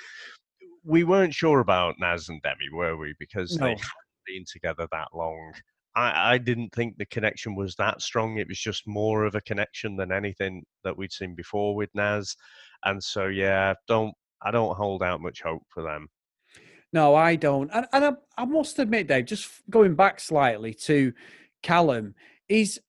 we 0.84 1.04
weren't 1.04 1.36
sure 1.36 1.60
about 1.60 1.96
Naz 2.00 2.30
and 2.30 2.42
Demi, 2.42 2.70
were 2.72 2.98
we? 2.98 3.14
Because 3.20 3.58
no. 3.58 3.68
they 3.68 3.76
been 4.32 4.46
together 4.52 4.88
that 4.92 5.10
long. 5.14 5.54
I, 5.96 6.34
I 6.34 6.38
didn't 6.38 6.74
think 6.74 6.98
the 6.98 7.06
connection 7.06 7.56
was 7.56 7.76
that 7.76 8.02
strong. 8.02 8.38
It 8.38 8.48
was 8.48 8.60
just 8.60 8.88
more 8.88 9.26
of 9.26 9.36
a 9.36 9.42
connection 9.42 9.96
than 9.98 10.12
anything 10.12 10.64
that 10.84 10.98
we'd 10.98 11.12
seen 11.12 11.36
before 11.36 11.76
with 11.76 11.90
Naz. 11.94 12.36
And 12.86 13.04
so, 13.04 13.28
yeah, 13.28 13.74
don't 13.88 14.14
I 14.42 14.52
don't 14.52 14.76
hold 14.76 15.04
out 15.04 15.22
much 15.22 15.42
hope 15.42 15.64
for 15.70 15.84
them. 15.84 16.08
No, 16.94 17.16
I 17.16 17.36
don't. 17.36 17.70
And, 17.74 17.86
and 17.94 18.06
I, 18.06 18.12
I, 18.38 18.46
must 18.46 18.80
admit, 18.80 19.08
Dave, 19.08 19.26
just 19.26 19.50
going 19.70 19.96
back 19.96 20.20
slightly 20.20 20.74
to 20.86 21.14
Callum, 21.64 22.16
is 22.50 22.82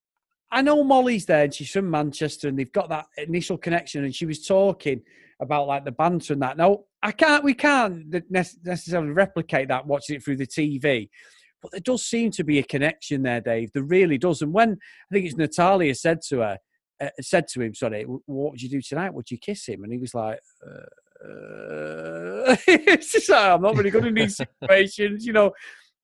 I 0.51 0.63
know 0.63 0.83
Molly's 0.83 1.27
there 1.27 1.45
and 1.45 1.55
she's 1.55 1.71
from 1.71 1.91
Manchester 1.91 2.49
and 2.49 2.59
they've 2.59 2.73
got 2.73 2.89
that 2.89 3.07
initial 3.17 3.59
connection 3.59 4.05
and 4.05 4.15
she 4.15 4.27
was 4.27 4.47
talking 4.47 5.03
about 5.43 5.67
like 5.67 5.85
the 5.85 5.93
banter 5.93 6.33
and 6.33 6.43
that. 6.43 6.57
No, 6.57 6.87
I 7.03 7.13
can't, 7.13 7.45
we 7.45 7.55
can't 7.55 8.15
necessarily 8.31 9.11
replicate 9.11 9.69
that 9.69 9.87
watching 9.87 10.17
it 10.17 10.25
through 10.25 10.37
the 10.37 10.47
TV. 10.47 11.11
But 11.61 11.73
there 11.73 11.81
does 11.81 12.05
seem 12.05 12.31
to 12.33 12.45
be 12.45 12.59
a 12.59 12.63
connection 12.63 13.23
there, 13.23 13.41
Dave. 13.41 13.73
There 13.73 13.83
really 13.83 14.19
does. 14.19 14.43
And 14.43 14.53
when 14.53 14.73
I 14.73 15.15
think 15.15 15.27
it's 15.27 15.37
Natalia 15.37 15.95
said 15.95 16.21
to 16.29 16.39
her, 16.39 16.59
uh, 17.01 17.09
said 17.21 17.49
to 17.49 17.61
him, 17.61 17.75
sorry, 17.75 18.05
what 18.05 18.53
would 18.53 18.63
you 18.63 18.69
do 18.69 18.81
tonight? 18.81 19.15
Would 19.15 19.31
you 19.31 19.39
kiss 19.39 19.67
him? 19.67 19.85
And 19.85 19.93
he 19.93 19.99
was 19.99 20.15
like, 20.15 20.41
uh, 20.65 21.29
uh, 21.29 22.57
just 22.67 23.31
I'm 23.31 23.63
not 23.63 23.77
really 23.77 23.91
good 23.91 24.07
in 24.07 24.15
these 24.15 24.37
situations, 24.61 25.27
you 25.27 25.33
know. 25.33 25.53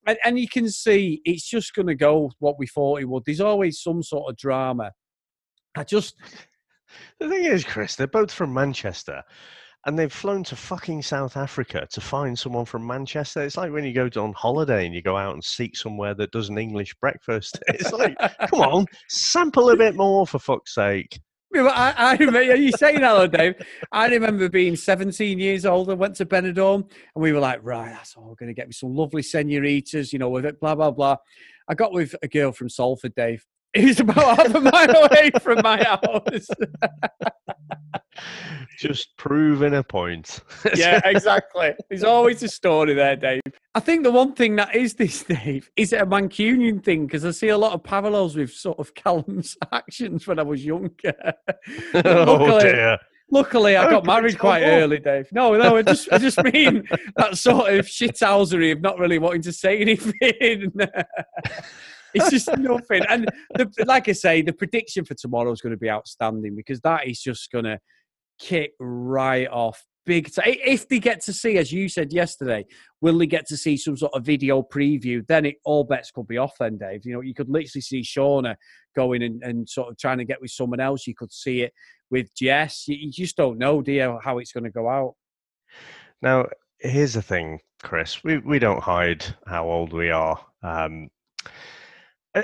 And, 0.06 0.18
and 0.24 0.38
you 0.38 0.48
can 0.48 0.70
see 0.70 1.20
it's 1.24 1.48
just 1.48 1.74
going 1.74 1.88
to 1.88 1.94
go 1.94 2.30
what 2.38 2.58
we 2.58 2.66
thought 2.66 3.00
it 3.00 3.08
would. 3.08 3.24
There's 3.24 3.40
always 3.40 3.80
some 3.80 4.02
sort 4.02 4.30
of 4.30 4.36
drama. 4.36 4.92
I 5.76 5.84
just. 5.84 6.14
The 7.18 7.28
thing 7.28 7.44
is, 7.44 7.64
Chris, 7.64 7.96
they're 7.96 8.06
both 8.06 8.32
from 8.32 8.52
Manchester 8.52 9.22
and 9.86 9.98
they've 9.98 10.12
flown 10.12 10.44
to 10.44 10.56
fucking 10.56 11.02
South 11.02 11.36
Africa 11.36 11.86
to 11.92 12.00
find 12.00 12.38
someone 12.38 12.64
from 12.64 12.86
Manchester. 12.86 13.42
It's 13.42 13.56
like 13.56 13.72
when 13.72 13.84
you 13.84 13.92
go 13.92 14.10
on 14.20 14.32
holiday 14.32 14.84
and 14.84 14.94
you 14.94 15.02
go 15.02 15.16
out 15.16 15.34
and 15.34 15.42
seek 15.42 15.76
somewhere 15.76 16.14
that 16.14 16.32
does 16.32 16.48
an 16.48 16.58
English 16.58 16.94
breakfast. 16.96 17.58
It's 17.68 17.92
like, 17.92 18.16
come 18.50 18.60
on, 18.60 18.86
sample 19.08 19.70
a 19.70 19.76
bit 19.76 19.94
more 19.94 20.26
for 20.26 20.38
fuck's 20.38 20.74
sake. 20.74 21.20
I, 21.54 21.94
I 21.96 22.16
remember 22.16 22.54
you 22.56 22.72
saying 22.72 23.00
that, 23.00 23.32
Dave. 23.32 23.54
I 23.90 24.08
remember 24.08 24.48
being 24.48 24.76
17 24.76 25.38
years 25.38 25.64
old. 25.64 25.90
I 25.90 25.94
went 25.94 26.16
to 26.16 26.26
Benidorm, 26.26 26.80
and 26.80 27.22
we 27.22 27.32
were 27.32 27.40
like, 27.40 27.60
right, 27.62 27.90
that's 27.90 28.16
all. 28.16 28.34
Going 28.34 28.48
to 28.48 28.54
get 28.54 28.66
me 28.66 28.72
some 28.72 28.94
lovely 28.94 29.22
senoritas, 29.22 30.12
you 30.12 30.18
know, 30.18 30.28
with 30.28 30.44
it, 30.44 30.60
blah 30.60 30.74
blah 30.74 30.90
blah. 30.90 31.16
I 31.68 31.74
got 31.74 31.92
with 31.92 32.14
a 32.22 32.28
girl 32.28 32.52
from 32.52 32.68
Salford, 32.68 33.14
Dave. 33.14 33.46
He's 33.78 34.00
about 34.00 34.36
half 34.36 34.54
a 34.54 34.60
mile 34.60 34.90
away 35.04 35.30
from 35.40 35.60
my 35.62 35.82
house. 35.82 36.48
Just 38.78 39.16
proving 39.16 39.74
a 39.74 39.82
point. 39.82 40.40
yeah, 40.74 41.00
exactly. 41.04 41.72
There's 41.88 42.04
always 42.04 42.42
a 42.42 42.48
story 42.48 42.94
there, 42.94 43.16
Dave. 43.16 43.40
I 43.74 43.80
think 43.80 44.04
the 44.04 44.10
one 44.10 44.34
thing 44.34 44.56
that 44.56 44.74
is 44.74 44.94
this, 44.94 45.24
Dave, 45.24 45.70
is 45.76 45.92
it 45.92 46.00
a 46.00 46.06
Mancunian 46.06 46.82
thing? 46.82 47.06
Because 47.06 47.24
I 47.24 47.30
see 47.30 47.48
a 47.48 47.58
lot 47.58 47.72
of 47.72 47.82
parallels 47.82 48.36
with 48.36 48.52
sort 48.52 48.78
of 48.78 48.94
Callum's 48.94 49.56
actions 49.72 50.26
when 50.26 50.38
I 50.38 50.42
was 50.42 50.64
younger. 50.64 51.14
oh 51.94 52.02
luckily, 52.02 52.62
dear. 52.62 52.98
luckily, 53.30 53.76
I 53.76 53.90
got 53.90 54.04
married 54.04 54.38
quite 54.38 54.62
early, 54.62 54.98
Dave. 54.98 55.28
No, 55.32 55.56
no, 55.56 55.76
I 55.76 55.82
just, 55.82 56.12
I 56.12 56.18
just 56.18 56.42
mean 56.42 56.88
that 57.16 57.36
sort 57.36 57.72
of 57.72 57.86
shithousery 57.86 58.72
of 58.72 58.80
not 58.80 58.98
really 58.98 59.18
wanting 59.18 59.42
to 59.42 59.52
say 59.52 59.78
anything. 59.78 60.72
It's 62.14 62.30
just 62.30 62.48
nothing. 62.58 63.02
And 63.08 63.28
the, 63.54 63.70
like 63.86 64.08
I 64.08 64.12
say, 64.12 64.42
the 64.42 64.52
prediction 64.52 65.04
for 65.04 65.14
tomorrow 65.14 65.52
is 65.52 65.60
going 65.60 65.74
to 65.74 65.78
be 65.78 65.90
outstanding 65.90 66.56
because 66.56 66.80
that 66.80 67.06
is 67.06 67.20
just 67.20 67.50
going 67.50 67.64
to 67.64 67.78
kick 68.38 68.72
right 68.78 69.48
off 69.48 69.84
big 70.06 70.32
time. 70.32 70.56
If 70.64 70.88
they 70.88 70.98
get 70.98 71.20
to 71.22 71.32
see, 71.32 71.58
as 71.58 71.70
you 71.70 71.88
said 71.88 72.12
yesterday, 72.12 72.64
will 73.00 73.18
they 73.18 73.26
get 73.26 73.46
to 73.48 73.56
see 73.56 73.76
some 73.76 73.96
sort 73.96 74.14
of 74.14 74.24
video 74.24 74.62
preview? 74.62 75.24
Then 75.26 75.44
it 75.44 75.56
all 75.64 75.84
bets 75.84 76.10
could 76.10 76.26
be 76.26 76.38
off. 76.38 76.54
Then, 76.58 76.78
Dave, 76.78 77.04
you 77.04 77.12
know, 77.12 77.20
you 77.20 77.34
could 77.34 77.50
literally 77.50 77.82
see 77.82 78.00
Shauna 78.00 78.56
going 78.96 79.22
and, 79.22 79.42
and 79.42 79.68
sort 79.68 79.90
of 79.90 79.98
trying 79.98 80.18
to 80.18 80.24
get 80.24 80.40
with 80.40 80.50
someone 80.50 80.80
else. 80.80 81.06
You 81.06 81.14
could 81.14 81.32
see 81.32 81.60
it 81.62 81.72
with 82.10 82.34
Jess. 82.34 82.88
You, 82.88 82.96
you 82.96 83.12
just 83.12 83.36
don't 83.36 83.58
know, 83.58 83.82
do 83.82 84.18
how 84.24 84.38
it's 84.38 84.52
going 84.52 84.64
to 84.64 84.70
go 84.70 84.88
out? 84.88 85.14
Now, 86.22 86.46
here's 86.80 87.14
the 87.14 87.22
thing, 87.22 87.60
Chris. 87.82 88.24
We 88.24 88.38
we 88.38 88.58
don't 88.58 88.82
hide 88.82 89.24
how 89.46 89.68
old 89.68 89.92
we 89.92 90.10
are. 90.10 90.40
Um, 90.62 91.08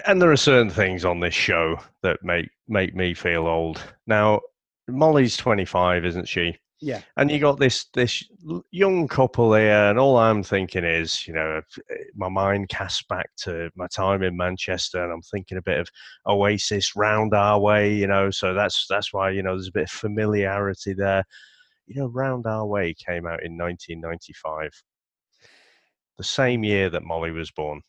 and 0.06 0.20
there 0.20 0.32
are 0.32 0.36
certain 0.36 0.70
things 0.70 1.04
on 1.04 1.20
this 1.20 1.34
show 1.34 1.78
that 2.02 2.22
make 2.22 2.50
make 2.68 2.94
me 2.94 3.14
feel 3.14 3.46
old. 3.46 3.82
Now, 4.06 4.40
Molly's 4.88 5.36
25, 5.36 6.04
isn't 6.04 6.28
she? 6.28 6.56
Yeah. 6.80 7.00
And 7.16 7.30
you 7.30 7.38
got 7.38 7.58
this 7.58 7.86
this 7.94 8.24
young 8.70 9.08
couple 9.08 9.54
here, 9.54 9.88
and 9.88 9.98
all 9.98 10.18
I'm 10.18 10.42
thinking 10.42 10.84
is, 10.84 11.26
you 11.26 11.32
know, 11.32 11.62
eh, 11.90 11.94
my 12.14 12.28
mind 12.28 12.68
casts 12.68 13.02
back 13.08 13.30
to 13.38 13.70
my 13.74 13.86
time 13.86 14.22
in 14.22 14.36
Manchester, 14.36 15.02
and 15.02 15.12
I'm 15.12 15.22
thinking 15.22 15.56
a 15.56 15.62
bit 15.62 15.80
of 15.80 15.88
Oasis, 16.26 16.94
Round 16.94 17.32
Are 17.32 17.58
Way, 17.58 17.94
you 17.94 18.06
know. 18.06 18.30
So 18.30 18.52
that's 18.54 18.86
that's 18.88 19.12
why 19.14 19.30
you 19.30 19.42
know 19.42 19.54
there's 19.54 19.68
a 19.68 19.72
bit 19.72 19.84
of 19.84 19.90
familiarity 19.90 20.92
there. 20.94 21.24
You 21.86 22.02
know, 22.02 22.08
Round 22.08 22.46
Are 22.46 22.66
Way 22.66 22.94
came 22.94 23.26
out 23.26 23.42
in 23.44 23.56
1995, 23.56 24.70
the 26.18 26.24
same 26.24 26.64
year 26.64 26.90
that 26.90 27.02
Molly 27.02 27.30
was 27.30 27.50
born. 27.50 27.80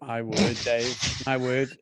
My 0.00 0.22
word, 0.22 0.56
Dave. 0.64 1.22
My 1.26 1.36
word. 1.36 1.76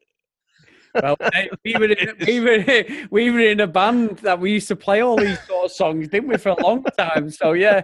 Well, 0.95 1.17
Dave, 1.33 1.51
we 1.65 1.75
were, 1.75 1.85
in, 1.87 2.17
we, 2.27 2.41
were, 2.41 2.85
we 3.11 3.31
were 3.31 3.41
in 3.41 3.61
a 3.61 3.67
band 3.67 4.19
that 4.19 4.41
we 4.41 4.53
used 4.53 4.69
to 4.69 4.77
play 4.77 5.03
all 5.03 5.17
these 5.17 5.39
sort 5.47 5.67
of 5.67 5.73
songs, 5.73 6.09
didn't 6.09 6.29
we, 6.29 6.37
for 6.37 6.51
a 6.51 6.63
long 6.63 6.85
time? 6.99 7.31
So, 7.31 7.53
yeah. 7.53 7.83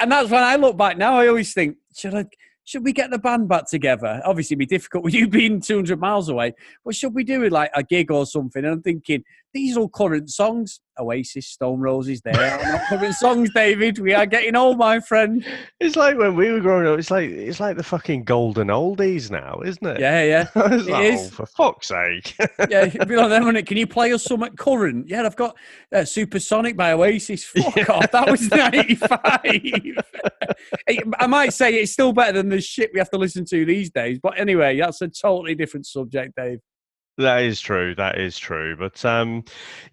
And 0.00 0.10
that's 0.10 0.30
when 0.30 0.42
I 0.42 0.56
look 0.56 0.76
back 0.76 0.98
now, 0.98 1.18
I 1.18 1.28
always 1.28 1.52
think, 1.52 1.76
should 1.96 2.14
I. 2.14 2.26
Should 2.68 2.82
we 2.82 2.92
get 2.92 3.12
the 3.12 3.18
band 3.20 3.48
back 3.48 3.70
together? 3.70 4.20
Obviously, 4.24 4.54
it'd 4.54 4.58
be 4.58 4.66
difficult 4.66 5.04
with 5.04 5.14
you 5.14 5.28
being 5.28 5.60
200 5.60 6.00
miles 6.00 6.28
away, 6.28 6.52
but 6.84 6.96
should 6.96 7.14
we 7.14 7.22
do 7.22 7.48
like 7.48 7.70
a 7.76 7.84
gig 7.84 8.10
or 8.10 8.26
something? 8.26 8.64
And 8.64 8.74
I'm 8.74 8.82
thinking, 8.82 9.22
these 9.56 9.78
are 9.78 9.88
current 9.88 10.28
songs. 10.30 10.80
Oasis, 10.98 11.46
Stone 11.46 11.80
Roses, 11.80 12.20
they 12.22 12.30
are 12.30 12.58
not 12.58 12.82
current 12.88 13.14
songs, 13.18 13.50
David. 13.54 13.98
We 13.98 14.12
are 14.12 14.26
getting 14.26 14.54
old, 14.54 14.78
my 14.78 15.00
friend. 15.00 15.44
It's 15.80 15.96
like 15.96 16.18
when 16.18 16.36
we 16.36 16.50
were 16.52 16.60
growing 16.60 16.86
up. 16.86 16.98
It's 16.98 17.10
like 17.10 17.30
it's 17.30 17.58
like 17.58 17.76
the 17.78 17.82
fucking 17.82 18.24
golden 18.24 18.68
oldies 18.68 19.30
now, 19.30 19.60
isn't 19.64 19.86
it? 19.86 20.00
Yeah, 20.00 20.22
yeah. 20.22 20.48
it's 20.56 20.86
it 20.86 20.92
like, 20.92 21.04
is. 21.04 21.26
oh, 21.26 21.30
for 21.30 21.46
fuck's 21.46 21.88
sake. 21.88 22.34
yeah, 22.68 22.84
it'd 22.84 23.08
be 23.08 23.16
like 23.16 23.30
wouldn't 23.30 23.56
it? 23.56 23.66
Can 23.66 23.78
you 23.78 23.86
play 23.86 24.12
us 24.12 24.24
some 24.24 24.42
at 24.42 24.56
current? 24.58 25.08
Yeah, 25.08 25.24
I've 25.24 25.36
got 25.36 25.56
uh, 25.94 26.04
Supersonic 26.04 26.76
by 26.76 26.92
Oasis. 26.92 27.44
Fuck 27.44 27.88
off, 27.88 28.10
that 28.10 28.30
was 28.30 28.50
95. 28.50 29.40
I 31.18 31.26
might 31.26 31.52
say 31.54 31.74
it's 31.74 31.92
still 31.92 32.12
better 32.12 32.32
than 32.32 32.50
the 32.50 32.60
shit 32.60 32.90
we 32.92 32.98
have 32.98 33.10
to 33.10 33.18
listen 33.18 33.46
to 33.46 33.64
these 33.64 33.90
days. 33.90 34.18
But 34.22 34.38
anyway, 34.38 34.78
that's 34.78 35.00
a 35.00 35.08
totally 35.08 35.54
different 35.54 35.86
subject, 35.86 36.36
Dave. 36.36 36.60
That 37.18 37.42
is 37.42 37.60
true. 37.60 37.94
That 37.94 38.20
is 38.20 38.38
true. 38.38 38.76
But 38.76 39.02
um, 39.04 39.44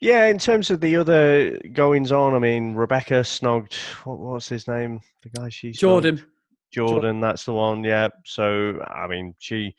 yeah, 0.02 0.26
in 0.26 0.38
terms 0.38 0.70
of 0.70 0.82
the 0.82 0.98
other 0.98 1.58
goings 1.72 2.12
on, 2.12 2.34
I 2.34 2.40
mean, 2.40 2.76
Rebecca 2.76 3.22
snogged. 3.22 3.76
What 4.06 4.20
what's 4.20 4.50
his 4.50 4.68
name? 4.68 5.00
The 5.22 5.30
guy 5.30 5.50
she 5.50 5.70
snogged? 5.70 5.80
Jordan. 5.80 6.26
Jordan, 6.72 7.22
that's 7.22 7.46
the 7.46 7.54
one. 7.54 7.84
Yeah. 7.84 8.10
So 8.26 8.82
I 8.88 9.08
mean, 9.08 9.36
she, 9.40 9.74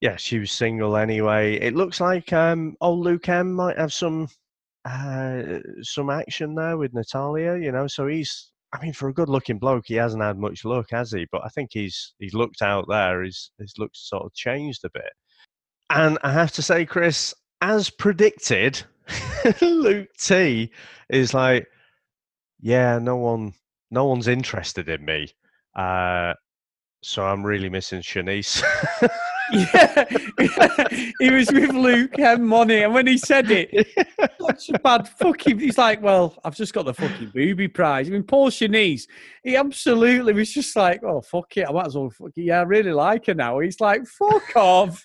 yeah, 0.00 0.16
she 0.16 0.38
was 0.38 0.50
single 0.50 0.96
anyway. 0.96 1.54
It 1.54 1.76
looks 1.76 2.00
like 2.00 2.32
um, 2.32 2.76
old 2.80 3.04
Luke 3.04 3.28
M 3.28 3.52
might 3.52 3.78
have 3.78 3.92
some 3.92 4.26
uh, 4.84 5.60
some 5.82 6.10
action 6.10 6.54
there 6.54 6.78
with 6.78 6.94
Natalia. 6.94 7.58
You 7.58 7.70
know, 7.70 7.86
so 7.86 8.06
he's. 8.06 8.50
I 8.72 8.80
mean, 8.80 8.92
for 8.92 9.08
a 9.08 9.12
good-looking 9.12 9.58
bloke, 9.58 9.86
he 9.88 9.94
hasn't 9.94 10.22
had 10.22 10.38
much 10.38 10.64
luck, 10.64 10.86
has 10.90 11.10
he? 11.10 11.26
But 11.32 11.42
I 11.44 11.48
think 11.48 11.70
he's 11.72 12.14
he's 12.18 12.34
looked 12.34 12.62
out 12.62 12.86
there. 12.88 13.22
His 13.22 13.50
his 13.58 13.74
looks 13.78 14.08
sort 14.08 14.24
of 14.24 14.32
changed 14.32 14.84
a 14.84 14.90
bit. 14.94 15.12
And 15.90 16.18
I 16.22 16.32
have 16.32 16.52
to 16.52 16.62
say, 16.62 16.86
Chris, 16.86 17.34
as 17.60 17.90
predicted, 17.90 18.82
Luke 19.60 20.08
T 20.18 20.70
is 21.08 21.34
like, 21.34 21.66
yeah, 22.60 22.98
no 22.98 23.16
one, 23.16 23.52
no 23.90 24.06
one's 24.06 24.28
interested 24.28 24.88
in 24.88 25.04
me. 25.04 25.28
Uh, 25.74 26.34
so 27.02 27.24
I'm 27.24 27.44
really 27.44 27.68
missing 27.68 28.00
Siannise. 28.00 28.62
Yeah, 29.52 30.04
he 31.18 31.30
was 31.30 31.50
with 31.50 31.72
Luke 31.72 32.18
and 32.18 32.46
Money, 32.46 32.82
and 32.82 32.94
when 32.94 33.06
he 33.06 33.18
said 33.18 33.50
it, 33.50 33.88
such 34.40 34.70
a 34.70 34.78
bad 34.78 35.08
fucking. 35.08 35.58
He's 35.58 35.78
like, 35.78 36.00
"Well, 36.02 36.36
I've 36.44 36.54
just 36.54 36.72
got 36.72 36.84
the 36.84 36.94
fucking 36.94 37.32
booby 37.34 37.68
prize." 37.68 38.08
I 38.08 38.12
mean, 38.12 38.22
Paul 38.22 38.50
Siannise, 38.50 39.06
he 39.42 39.56
absolutely 39.56 40.32
was 40.32 40.52
just 40.52 40.76
like, 40.76 41.02
"Oh 41.02 41.20
fuck 41.20 41.56
it, 41.56 41.68
I 41.68 41.72
might 41.72 41.86
as 41.86 41.96
well." 41.96 42.10
Fuck 42.10 42.30
it. 42.36 42.42
Yeah, 42.42 42.60
I 42.60 42.62
really 42.62 42.92
like 42.92 43.26
her 43.26 43.34
now. 43.34 43.58
He's 43.58 43.80
like, 43.80 44.06
"Fuck 44.06 44.56
off." 44.56 45.04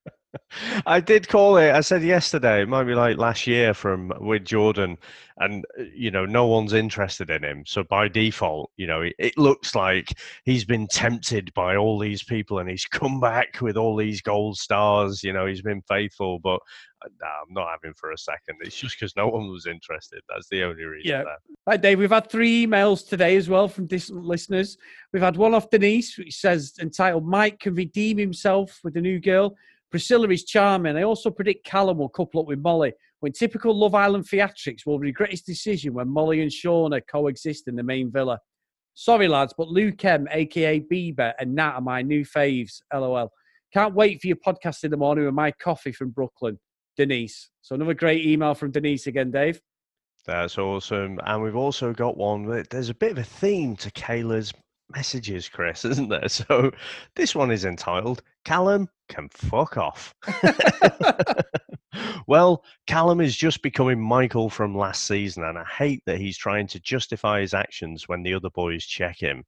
I 0.85 0.99
did 0.99 1.27
call 1.27 1.57
it. 1.57 1.71
I 1.71 1.81
said 1.81 2.03
yesterday. 2.03 2.61
It 2.61 2.69
might 2.69 2.85
be 2.85 2.93
like 2.93 3.17
last 3.17 3.47
year 3.47 3.73
from 3.73 4.13
with 4.19 4.45
Jordan, 4.45 4.97
and 5.37 5.65
uh, 5.79 5.83
you 5.93 6.11
know, 6.11 6.25
no 6.25 6.45
one's 6.47 6.73
interested 6.73 7.29
in 7.29 7.43
him. 7.43 7.63
So 7.65 7.83
by 7.83 8.07
default, 8.07 8.71
you 8.77 8.87
know, 8.87 9.01
it, 9.01 9.13
it 9.19 9.37
looks 9.37 9.75
like 9.75 10.17
he's 10.45 10.65
been 10.65 10.87
tempted 10.87 11.53
by 11.53 11.75
all 11.75 11.99
these 11.99 12.23
people, 12.23 12.59
and 12.59 12.69
he's 12.69 12.85
come 12.91 13.19
back 13.19 13.61
with 13.61 13.77
all 13.77 13.95
these 13.95 14.21
gold 14.21 14.57
stars. 14.57 15.23
You 15.23 15.33
know, 15.33 15.45
he's 15.45 15.61
been 15.61 15.81
faithful, 15.87 16.39
but 16.39 16.59
uh, 17.03 17.09
nah, 17.19 17.27
I'm 17.27 17.53
not 17.53 17.69
having 17.69 17.93
for 17.95 18.11
a 18.11 18.17
second. 18.17 18.57
It's 18.61 18.77
just 18.77 18.97
because 18.97 19.15
no 19.15 19.27
one 19.27 19.49
was 19.49 19.65
interested. 19.65 20.21
That's 20.29 20.47
the 20.49 20.63
only 20.63 20.83
reason. 20.83 21.09
Yeah. 21.09 21.23
there. 21.23 21.37
Right, 21.67 21.81
Dave, 21.81 21.99
we've 21.99 22.09
had 22.09 22.29
three 22.29 22.65
emails 22.65 23.07
today 23.07 23.35
as 23.35 23.49
well 23.49 23.67
from 23.67 23.87
distant 23.87 24.23
listeners. 24.23 24.77
We've 25.11 25.23
had 25.23 25.37
one 25.37 25.53
off 25.53 25.69
Denise, 25.69 26.17
which 26.17 26.35
says 26.35 26.73
entitled 26.79 27.27
Mike 27.27 27.59
can 27.59 27.75
redeem 27.75 28.17
himself 28.17 28.79
with 28.83 28.95
a 28.95 29.01
new 29.01 29.19
girl. 29.19 29.55
Priscilla 29.91 30.29
is 30.29 30.45
charming. 30.45 30.95
I 30.97 31.03
also 31.03 31.29
predict 31.29 31.65
Callum 31.65 31.97
will 31.97 32.09
couple 32.09 32.41
up 32.41 32.47
with 32.47 32.59
Molly. 32.59 32.93
When 33.19 33.33
typical 33.33 33.77
Love 33.77 33.93
Island 33.93 34.25
theatrics 34.25 34.85
will 34.85 34.97
regret 34.97 35.31
his 35.31 35.41
decision 35.41 35.93
when 35.93 36.07
Molly 36.07 36.41
and 36.41 36.49
Shauna 36.49 37.01
coexist 37.07 37.67
in 37.67 37.75
the 37.75 37.83
main 37.83 38.11
villa. 38.11 38.39
Sorry, 38.93 39.27
lads, 39.27 39.53
but 39.57 39.67
Luke 39.67 40.03
M, 40.03 40.27
aka 40.31 40.79
Bieber, 40.79 41.33
and 41.39 41.53
Nat 41.53 41.75
are 41.75 41.81
my 41.81 42.01
new 42.01 42.25
faves. 42.25 42.81
LOL. 42.93 43.31
Can't 43.73 43.93
wait 43.95 44.19
for 44.21 44.27
your 44.27 44.37
podcast 44.37 44.83
in 44.83 44.91
the 44.91 44.97
morning 44.97 45.25
with 45.25 45.33
my 45.33 45.51
coffee 45.51 45.91
from 45.91 46.09
Brooklyn. 46.09 46.59
Denise. 46.97 47.49
So 47.61 47.75
another 47.75 47.93
great 47.93 48.25
email 48.25 48.53
from 48.53 48.71
Denise 48.71 49.07
again, 49.07 49.31
Dave. 49.31 49.61
That's 50.25 50.57
awesome. 50.57 51.19
And 51.25 51.41
we've 51.41 51.55
also 51.55 51.93
got 51.93 52.17
one. 52.17 52.45
that- 52.47 52.69
There's 52.69 52.89
a 52.89 52.93
bit 52.93 53.11
of 53.11 53.17
a 53.17 53.23
theme 53.23 53.75
to 53.77 53.89
Kayla's 53.91 54.53
messages, 54.95 55.49
Chris, 55.49 55.85
isn't 55.85 56.09
there? 56.09 56.29
So 56.29 56.71
this 57.15 57.35
one 57.35 57.51
is 57.51 57.65
entitled 57.65 58.21
Callum 58.45 58.89
Can 59.09 59.29
Fuck 59.29 59.77
Off. 59.77 60.15
well, 62.27 62.63
Callum 62.87 63.21
is 63.21 63.35
just 63.35 63.61
becoming 63.61 63.99
Michael 63.99 64.49
from 64.49 64.77
last 64.77 65.05
season, 65.05 65.43
and 65.43 65.57
I 65.57 65.65
hate 65.65 66.03
that 66.05 66.19
he's 66.19 66.37
trying 66.37 66.67
to 66.67 66.79
justify 66.79 67.41
his 67.41 67.53
actions 67.53 68.07
when 68.07 68.23
the 68.23 68.33
other 68.33 68.49
boys 68.49 68.85
check 68.85 69.19
him 69.19 69.43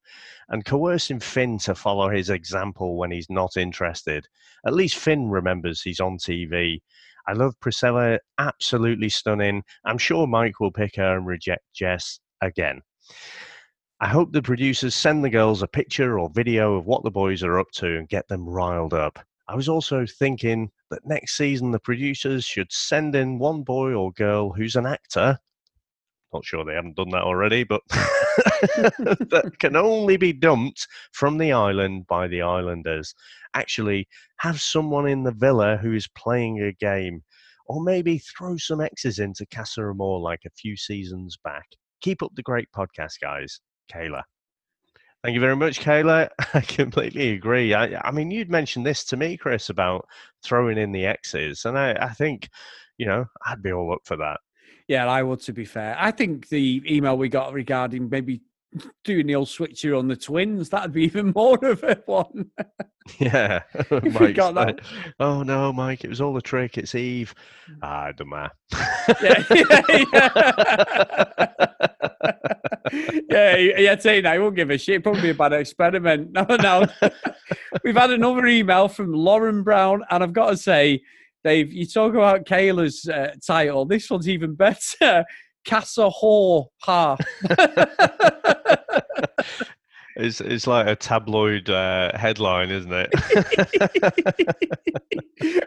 and 0.50 0.66
coercing 0.66 1.20
Finn 1.20 1.58
to 1.60 1.76
follow 1.76 2.10
his 2.10 2.30
example 2.30 2.98
when 2.98 3.12
he's 3.12 3.30
not 3.30 3.58
interested. 3.58 4.28
At 4.66 4.74
least 4.74 4.98
Finn 4.98 5.30
remembers 5.30 5.82
he's 5.82 6.00
on 6.00 6.18
TV. 6.18 6.82
I 7.28 7.34
love 7.34 7.58
Priscilla, 7.62 8.20
absolutely 8.38 9.10
stunning. 9.10 9.64
I'm 9.86 9.98
sure 9.98 10.28
Mike 10.28 10.60
will 10.60 10.72
pick 10.72 10.98
her 10.98 11.16
and 11.16 11.26
reject 11.26 11.64
Jess 11.74 12.20
again. 12.42 12.82
I 14.00 14.08
hope 14.08 14.32
the 14.32 14.42
producers 14.42 14.96
send 14.96 15.24
the 15.24 15.30
girls 15.30 15.62
a 15.62 15.68
picture 15.68 16.20
or 16.20 16.30
video 16.30 16.76
of 16.76 16.86
what 16.86 17.04
the 17.04 17.12
boys 17.12 17.42
are 17.44 17.60
up 17.60 17.72
to 17.74 17.98
and 17.98 18.10
get 18.10 18.28
them 18.28 18.48
riled 18.48 18.94
up. 18.94 19.20
I 19.48 19.56
was 19.56 19.70
also 19.70 20.06
thinking 20.06 20.72
that 20.90 21.06
next 21.06 21.38
season 21.38 21.72
the 21.72 21.80
producers 21.80 22.44
should 22.44 22.72
send 22.72 23.16
in 23.16 23.40
one 23.40 23.64
boy 23.64 23.94
or 23.94 24.12
girl 24.14 24.52
who's 24.52 24.76
an 24.76 24.86
actor, 24.86 25.40
Not 26.34 26.44
sure 26.44 26.66
they 26.66 26.74
haven't 26.74 26.96
done 26.96 27.12
that 27.12 27.24
already, 27.24 27.64
but 27.64 27.82
that 27.90 29.54
can 29.60 29.76
only 29.76 30.18
be 30.18 30.34
dumped 30.34 30.88
from 31.12 31.38
the 31.38 31.52
island 31.52 32.08
by 32.08 32.28
the 32.28 32.42
islanders. 32.42 33.14
Actually, 33.54 34.08
have 34.38 34.60
someone 34.60 35.08
in 35.08 35.24
the 35.24 35.32
villa 35.32 35.78
who 35.78 35.94
is 35.94 36.08
playing 36.10 36.62
a 36.62 36.74
game, 36.74 37.24
or 37.68 37.82
maybe 37.82 38.18
throw 38.18 38.58
some 38.58 38.82
X's 38.82 39.20
into 39.20 39.46
Casa 39.46 39.82
Amor 39.82 40.20
like 40.20 40.42
a 40.46 40.52
few 40.58 40.76
seasons 40.76 41.38
back. 41.44 41.68
Keep 42.02 42.24
up 42.24 42.32
the 42.36 42.44
great 42.44 42.68
podcast, 42.76 43.20
guys. 43.22 43.62
Kayla. 43.92 44.24
Thank 45.24 45.36
you 45.36 45.40
very 45.40 45.56
much, 45.56 45.80
Kayla. 45.80 46.30
I 46.54 46.60
completely 46.60 47.32
agree. 47.32 47.74
I, 47.74 47.98
I, 48.06 48.12
mean, 48.12 48.30
you'd 48.30 48.52
mentioned 48.52 48.86
this 48.86 49.06
to 49.06 49.18
me, 49.18 49.38
Chris, 49.38 49.70
about 49.70 50.06
throwing 50.44 50.78
in 50.78 50.92
the 50.92 51.06
X's, 51.06 51.64
and 51.64 51.80
I, 51.80 51.94
I 51.94 52.10
think, 52.10 52.50
you 52.98 53.06
know, 53.06 53.26
I'd 53.46 53.64
be 53.64 53.72
all 53.72 53.94
up 53.94 54.02
for 54.04 54.18
that. 54.18 54.42
Yeah, 54.90 55.08
I 55.08 55.24
would. 55.24 55.40
To 55.42 55.54
be 55.54 55.64
fair, 55.64 55.96
I 55.98 56.12
think 56.12 56.50
the 56.50 56.84
email 56.86 57.18
we 57.18 57.30
got 57.30 57.54
regarding 57.54 58.10
maybe 58.10 58.42
doing 59.06 59.28
the 59.28 59.36
old 59.36 59.48
switcher 59.48 59.96
on 59.96 60.10
the 60.10 60.16
twins 60.18 60.70
that'd 60.70 60.92
be 60.92 61.04
even 61.04 61.32
more 61.36 61.58
of 61.64 61.82
a 61.84 62.02
one. 62.06 62.52
yeah, 63.18 63.62
Mike. 63.90 64.36
got 64.36 64.56
that. 64.56 64.82
oh 65.22 65.42
no, 65.42 65.72
Mike! 65.72 66.04
It 66.04 66.10
was 66.10 66.20
all 66.20 66.36
a 66.36 66.42
trick. 66.42 66.78
It's 66.78 66.96
Eve. 66.96 67.34
Mm. 67.72 67.78
Ah, 67.82 68.12
don't 68.12 68.28
matter. 68.28 68.52
yeah, 69.22 69.44
yeah, 69.56 71.46
yeah. 71.58 71.66
Yeah, 73.30 73.56
yeah. 73.56 73.96
Tell 73.96 74.16
you 74.16 74.22
now, 74.22 74.32
I 74.34 74.40
won't 74.40 74.56
give 74.56 74.70
a 74.70 74.78
shit. 74.78 75.04
Probably 75.04 75.32
a 75.32 75.34
bad 75.34 75.54
experiment. 75.54 76.32
No, 76.34 76.46
no. 76.50 76.86
We've 77.84 77.96
had 77.96 78.12
another 78.12 78.46
email 78.46 78.88
from 78.88 79.14
Lauren 79.14 79.64
Brown, 79.64 80.04
and 80.10 80.24
I've 80.24 80.34
got 80.34 80.52
to 80.52 80.58
say 80.58 81.02
Dave, 81.44 81.74
you 81.74 81.86
talk 81.86 82.14
about 82.14 82.46
Kayla's 82.46 83.08
uh, 83.10 83.34
title. 83.46 83.86
This 83.86 84.10
one's 84.10 84.30
even 84.30 84.56
better. 84.56 85.26
Casa 85.66 86.10
Whore 86.10 86.68
Ha. 86.82 87.16
it's 90.18 90.42
it's 90.42 90.68
like 90.68 90.88
a 90.88 90.96
tabloid 90.96 91.70
uh, 91.70 92.18
headline, 92.18 92.70
isn't 92.70 92.92
it? 92.94 93.10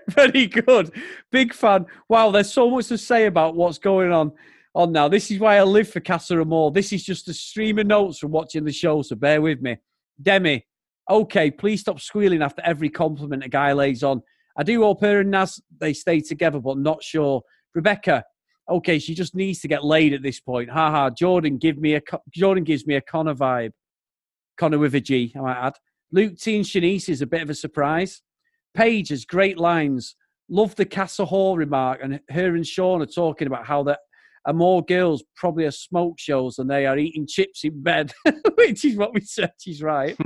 Very 0.08 0.46
good. 0.48 0.92
Big 1.32 1.54
fan. 1.54 1.86
Wow, 2.10 2.30
there's 2.30 2.52
so 2.52 2.68
much 2.70 2.88
to 2.88 2.98
say 2.98 3.24
about 3.24 3.54
what's 3.54 3.78
going 3.78 4.12
on 4.12 4.32
on 4.76 4.92
now. 4.92 5.08
This 5.08 5.30
is 5.30 5.40
why 5.40 5.56
I 5.56 5.62
live 5.62 5.88
for 5.88 6.00
Casa 6.00 6.38
Amor. 6.38 6.70
This 6.70 6.92
is 6.92 7.02
just 7.02 7.26
a 7.28 7.34
stream 7.34 7.78
of 7.78 7.86
notes 7.86 8.18
from 8.18 8.30
watching 8.30 8.62
the 8.62 8.72
show, 8.72 9.00
so 9.00 9.16
bear 9.16 9.40
with 9.40 9.62
me. 9.62 9.78
Demi, 10.20 10.66
okay, 11.10 11.50
please 11.50 11.80
stop 11.80 11.98
squealing 11.98 12.42
after 12.42 12.60
every 12.62 12.90
compliment 12.90 13.42
a 13.42 13.48
guy 13.48 13.72
lays 13.72 14.02
on. 14.02 14.22
I 14.54 14.62
do 14.62 14.82
hope 14.82 15.00
her 15.00 15.20
and 15.20 15.30
Naz 15.30 15.62
they 15.80 15.94
stay 15.94 16.20
together, 16.20 16.60
but 16.60 16.76
not 16.76 17.02
sure. 17.02 17.42
Rebecca, 17.74 18.22
okay, 18.70 18.98
she 18.98 19.14
just 19.14 19.34
needs 19.34 19.60
to 19.60 19.68
get 19.68 19.82
laid 19.82 20.12
at 20.12 20.22
this 20.22 20.40
point. 20.40 20.68
Ha 20.68 20.90
ha. 20.90 21.08
Jordan, 21.08 21.56
give 21.56 21.78
me 21.78 21.94
a 21.94 22.02
Jordan 22.34 22.62
gives 22.62 22.86
me 22.86 22.96
a 22.96 23.00
Connor 23.00 23.34
vibe. 23.34 23.72
Connor 24.58 24.78
with 24.78 24.94
a 24.94 25.00
G, 25.00 25.32
I 25.34 25.40
might 25.40 25.66
add. 25.66 25.74
Luke 26.12 26.36
T 26.38 26.54
and 26.54 26.64
Siannise 26.66 27.08
is 27.08 27.22
a 27.22 27.26
bit 27.26 27.42
of 27.42 27.48
a 27.48 27.54
surprise. 27.54 28.20
Paige 28.74 29.08
has 29.08 29.24
great 29.24 29.58
lines. 29.58 30.16
Love 30.50 30.76
the 30.76 30.84
Casa 30.84 31.24
Hall 31.24 31.56
remark, 31.56 32.00
and 32.02 32.20
her 32.28 32.54
and 32.54 32.66
Sean 32.66 33.00
are 33.00 33.06
talking 33.06 33.46
about 33.46 33.66
how 33.66 33.82
there 33.82 33.96
are 34.46 34.52
more 34.52 34.82
girls 34.84 35.24
probably 35.34 35.64
are 35.64 35.72
smoke 35.72 36.18
shows 36.18 36.56
than 36.56 36.68
they 36.68 36.86
are 36.86 36.96
eating 36.96 37.26
chips 37.26 37.64
in 37.64 37.82
bed, 37.82 38.12
which 38.54 38.84
is 38.84 38.96
what 38.96 39.12
we 39.12 39.20
said. 39.20 39.52
She's 39.60 39.82
right. 39.82 40.16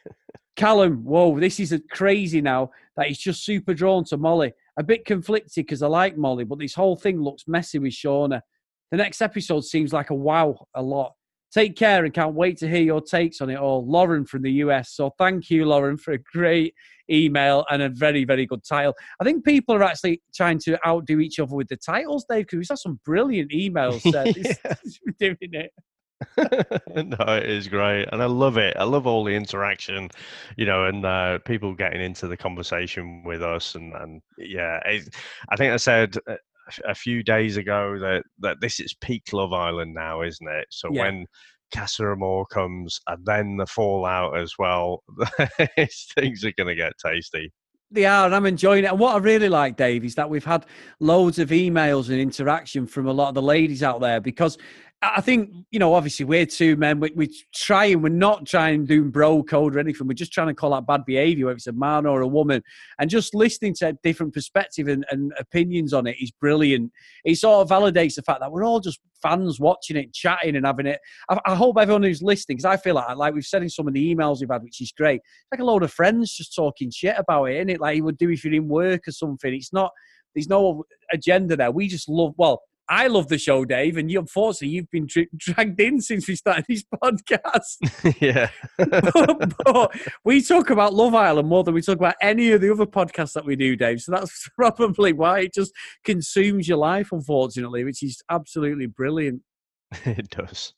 Callum, 0.56 1.04
whoa, 1.04 1.38
this 1.40 1.58
is 1.58 1.72
a 1.72 1.80
crazy 1.90 2.40
now 2.40 2.70
that 2.96 3.08
he's 3.08 3.18
just 3.18 3.44
super 3.44 3.74
drawn 3.74 4.04
to 4.04 4.16
Molly. 4.16 4.52
A 4.78 4.84
bit 4.84 5.04
conflicted 5.04 5.66
because 5.66 5.82
I 5.82 5.88
like 5.88 6.16
Molly, 6.16 6.44
but 6.44 6.60
this 6.60 6.74
whole 6.74 6.96
thing 6.96 7.20
looks 7.20 7.48
messy 7.48 7.80
with 7.80 7.92
Shauna. 7.92 8.40
The 8.92 8.96
next 8.96 9.20
episode 9.20 9.64
seems 9.64 9.92
like 9.92 10.10
a 10.10 10.14
wow 10.14 10.66
a 10.74 10.82
lot. 10.82 11.14
Take 11.54 11.76
care 11.76 12.04
and 12.04 12.12
can't 12.12 12.34
wait 12.34 12.58
to 12.58 12.68
hear 12.68 12.82
your 12.82 13.00
takes 13.00 13.40
on 13.40 13.48
it 13.48 13.58
all. 13.58 13.86
Lauren 13.86 14.26
from 14.26 14.42
the 14.42 14.50
US. 14.52 14.90
So 14.90 15.14
thank 15.18 15.50
you, 15.50 15.64
Lauren, 15.64 15.96
for 15.96 16.12
a 16.12 16.18
great 16.18 16.74
email 17.08 17.64
and 17.70 17.80
a 17.80 17.88
very, 17.88 18.24
very 18.24 18.44
good 18.44 18.64
title. 18.64 18.92
I 19.20 19.24
think 19.24 19.44
people 19.44 19.74
are 19.76 19.82
actually 19.84 20.20
trying 20.34 20.58
to 20.60 20.76
outdo 20.86 21.20
each 21.20 21.38
other 21.38 21.54
with 21.54 21.68
the 21.68 21.76
titles, 21.76 22.26
Dave, 22.28 22.46
because 22.46 22.56
we've 22.56 22.68
had 22.68 22.78
some 22.78 22.98
brilliant 23.04 23.52
emails. 23.52 24.04
Uh, 24.04 24.32
yeah. 24.64 24.74
doing 25.20 25.36
it. 25.40 25.70
no, 26.38 27.34
it 27.34 27.50
is 27.50 27.68
great, 27.68 28.08
and 28.10 28.22
I 28.22 28.26
love 28.26 28.56
it. 28.56 28.76
I 28.78 28.84
love 28.84 29.06
all 29.06 29.24
the 29.24 29.34
interaction, 29.34 30.10
you 30.56 30.64
know, 30.64 30.86
and 30.86 31.04
uh, 31.04 31.38
people 31.40 31.74
getting 31.74 32.00
into 32.00 32.28
the 32.28 32.36
conversation 32.36 33.22
with 33.24 33.42
us, 33.42 33.74
and 33.74 33.92
and 33.94 34.22
yeah, 34.38 34.78
it, 34.86 35.08
I 35.50 35.56
think 35.56 35.72
I 35.72 35.76
said 35.76 36.16
a 36.84 36.94
few 36.94 37.22
days 37.22 37.56
ago 37.56 37.98
that 37.98 38.22
that 38.40 38.60
this 38.60 38.80
is 38.80 38.94
peak 39.00 39.32
Love 39.32 39.52
Island 39.52 39.94
now, 39.94 40.22
isn't 40.22 40.48
it? 40.48 40.66
So 40.70 40.88
yeah. 40.92 41.02
when 41.02 41.26
Casa 41.74 42.10
Amor 42.10 42.46
comes, 42.46 43.00
and 43.06 43.24
then 43.26 43.56
the 43.56 43.66
fallout 43.66 44.38
as 44.38 44.52
well, 44.58 45.02
things 46.16 46.44
are 46.44 46.52
going 46.52 46.68
to 46.68 46.74
get 46.74 46.92
tasty. 47.04 47.52
They 47.90 48.06
are, 48.06 48.26
and 48.26 48.34
I'm 48.34 48.46
enjoying 48.46 48.84
it. 48.84 48.88
And 48.88 48.98
what 48.98 49.14
I 49.14 49.18
really 49.18 49.48
like, 49.48 49.76
Dave, 49.76 50.04
is 50.04 50.14
that 50.16 50.28
we've 50.28 50.44
had 50.44 50.66
loads 51.00 51.38
of 51.38 51.50
emails 51.50 52.08
and 52.08 52.18
interaction 52.18 52.86
from 52.86 53.06
a 53.06 53.12
lot 53.12 53.28
of 53.28 53.34
the 53.34 53.42
ladies 53.42 53.82
out 53.82 54.00
there 54.00 54.20
because 54.20 54.58
I 55.14 55.20
think, 55.20 55.50
you 55.70 55.78
know, 55.78 55.94
obviously 55.94 56.24
we're 56.24 56.46
two 56.46 56.76
men. 56.76 56.98
We, 57.00 57.12
we 57.14 57.44
try 57.54 57.86
and 57.86 58.02
we're 58.02 58.08
not 58.08 58.46
trying 58.46 58.86
to 58.86 58.86
do 58.86 59.04
bro 59.04 59.42
code 59.42 59.76
or 59.76 59.78
anything. 59.78 60.06
We're 60.06 60.14
just 60.14 60.32
trying 60.32 60.48
to 60.48 60.54
call 60.54 60.72
out 60.72 60.86
bad 60.86 61.04
behavior, 61.04 61.46
whether 61.46 61.56
it's 61.56 61.66
a 61.66 61.72
man 61.72 62.06
or 62.06 62.22
a 62.22 62.26
woman. 62.26 62.62
And 62.98 63.10
just 63.10 63.34
listening 63.34 63.74
to 63.76 63.96
different 64.02 64.32
perspective 64.32 64.88
and, 64.88 65.04
and 65.10 65.32
opinions 65.38 65.92
on 65.92 66.06
it 66.06 66.16
is 66.20 66.30
brilliant. 66.30 66.90
It 67.24 67.36
sort 67.36 67.62
of 67.62 67.68
validates 67.68 68.14
the 68.14 68.22
fact 68.22 68.40
that 68.40 68.50
we're 68.50 68.64
all 68.64 68.80
just 68.80 69.00
fans 69.22 69.60
watching 69.60 69.96
it, 69.96 70.12
chatting 70.12 70.56
and 70.56 70.66
having 70.66 70.86
it. 70.86 71.00
I, 71.28 71.38
I 71.46 71.54
hope 71.54 71.76
everyone 71.78 72.02
who's 72.02 72.22
listening, 72.22 72.56
because 72.56 72.64
I 72.64 72.76
feel 72.76 72.94
like, 72.94 73.16
like 73.16 73.34
we've 73.34 73.44
said 73.44 73.62
in 73.62 73.70
some 73.70 73.88
of 73.88 73.94
the 73.94 74.14
emails 74.14 74.40
we've 74.40 74.50
had, 74.50 74.62
which 74.62 74.80
is 74.80 74.92
great, 74.92 75.20
like 75.52 75.60
a 75.60 75.64
load 75.64 75.82
of 75.82 75.92
friends 75.92 76.32
just 76.32 76.54
talking 76.54 76.90
shit 76.90 77.16
about 77.18 77.44
it, 77.44 77.68
it? 77.68 77.80
Like 77.80 77.96
you 77.96 78.04
would 78.04 78.18
do 78.18 78.30
if 78.30 78.44
you're 78.44 78.54
in 78.54 78.68
work 78.68 79.08
or 79.08 79.12
something. 79.12 79.52
It's 79.52 79.72
not, 79.72 79.90
there's 80.34 80.48
no 80.48 80.84
agenda 81.12 81.56
there. 81.56 81.70
We 81.70 81.88
just 81.88 82.08
love, 82.08 82.34
well, 82.36 82.62
I 82.88 83.06
love 83.06 83.28
the 83.28 83.38
show, 83.38 83.64
Dave, 83.64 83.96
and 83.96 84.10
you 84.10 84.18
unfortunately 84.18 84.74
you've 84.74 84.90
been 84.90 85.06
tra- 85.06 85.26
dragged 85.36 85.80
in 85.80 86.00
since 86.00 86.28
we 86.28 86.36
started 86.36 86.66
this 86.68 86.84
podcast. 87.02 88.20
yeah, 88.20 88.50
but, 88.76 89.54
but, 89.64 89.96
we 90.24 90.42
talk 90.42 90.70
about 90.70 90.94
Love 90.94 91.14
Island 91.14 91.48
more 91.48 91.64
than 91.64 91.74
we 91.74 91.82
talk 91.82 91.96
about 91.96 92.16
any 92.20 92.52
of 92.52 92.60
the 92.60 92.70
other 92.70 92.86
podcasts 92.86 93.32
that 93.32 93.46
we 93.46 93.56
do, 93.56 93.76
Dave. 93.76 94.00
So 94.00 94.12
that's 94.12 94.48
probably 94.56 95.12
why 95.12 95.40
it 95.40 95.54
just 95.54 95.72
consumes 96.04 96.68
your 96.68 96.78
life, 96.78 97.10
unfortunately, 97.12 97.84
which 97.84 98.02
is 98.02 98.22
absolutely 98.30 98.86
brilliant. 98.86 99.42
It 100.04 100.28
does. 100.30 100.72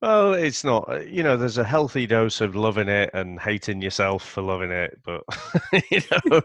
Well, 0.00 0.34
it's 0.34 0.62
not. 0.62 0.88
Uh, 0.88 1.00
you 1.00 1.24
know, 1.24 1.36
there's 1.36 1.58
a 1.58 1.64
healthy 1.64 2.06
dose 2.06 2.40
of 2.40 2.54
loving 2.54 2.88
it 2.88 3.10
and 3.12 3.40
hating 3.40 3.82
yourself 3.82 4.24
for 4.24 4.40
loving 4.40 4.70
it, 4.70 5.00
but 5.04 5.22
you 5.90 6.00
know, 6.10 6.40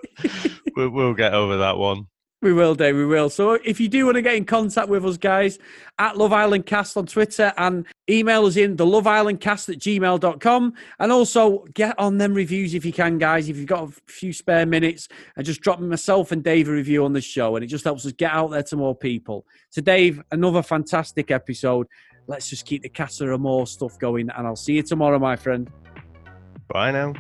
we'll, 0.75 0.89
we'll 0.89 1.13
get 1.13 1.35
over 1.35 1.57
that 1.57 1.77
one. 1.77 2.07
We 2.43 2.53
will 2.53 2.75
do, 2.75 2.95
we 2.95 3.05
will. 3.05 3.31
So 3.31 3.53
if 3.53 3.79
you 3.79 3.89
do 3.89 4.05
want 4.05 4.15
to 4.15 4.21
get 4.21 4.35
in 4.35 4.45
contact 4.45 4.89
with 4.89 5.03
us, 5.05 5.17
guys, 5.17 5.57
at 5.97 6.17
Love 6.17 6.33
Island 6.33 6.67
Cast 6.67 6.95
on 6.95 7.07
Twitter 7.07 7.51
and 7.57 7.83
email 8.07 8.45
us 8.45 8.57
in 8.57 8.75
the 8.75 8.85
Love 8.85 9.07
Island 9.07 9.41
Cast 9.41 9.69
at 9.69 9.79
gmail.com. 9.79 10.73
And 10.99 11.11
also 11.11 11.65
get 11.73 11.97
on 11.97 12.19
them 12.19 12.35
reviews 12.35 12.75
if 12.75 12.85
you 12.85 12.93
can, 12.93 13.17
guys. 13.17 13.49
If 13.49 13.57
you've 13.57 13.65
got 13.65 13.89
a 13.89 13.91
few 14.05 14.31
spare 14.33 14.67
minutes, 14.67 15.07
and 15.35 15.43
just 15.43 15.61
drop 15.61 15.79
myself 15.79 16.31
and 16.31 16.43
Dave 16.43 16.69
a 16.69 16.71
review 16.71 17.05
on 17.05 17.13
the 17.13 17.21
show. 17.21 17.55
And 17.55 17.65
it 17.65 17.67
just 17.67 17.83
helps 17.83 18.05
us 18.05 18.11
get 18.11 18.31
out 18.31 18.51
there 18.51 18.63
to 18.63 18.75
more 18.75 18.95
people. 18.95 19.43
So, 19.71 19.81
Dave, 19.81 20.21
another 20.31 20.61
fantastic 20.61 21.31
episode. 21.31 21.87
Let's 22.27 22.49
just 22.49 22.67
keep 22.67 22.83
the 22.83 22.89
Casa 22.89 23.33
Amor 23.33 23.65
stuff 23.65 23.97
going. 23.97 24.29
And 24.29 24.45
I'll 24.45 24.55
see 24.55 24.73
you 24.73 24.83
tomorrow, 24.83 25.17
my 25.17 25.37
friend. 25.37 25.71
Bye 26.67 26.91
now. 26.91 27.13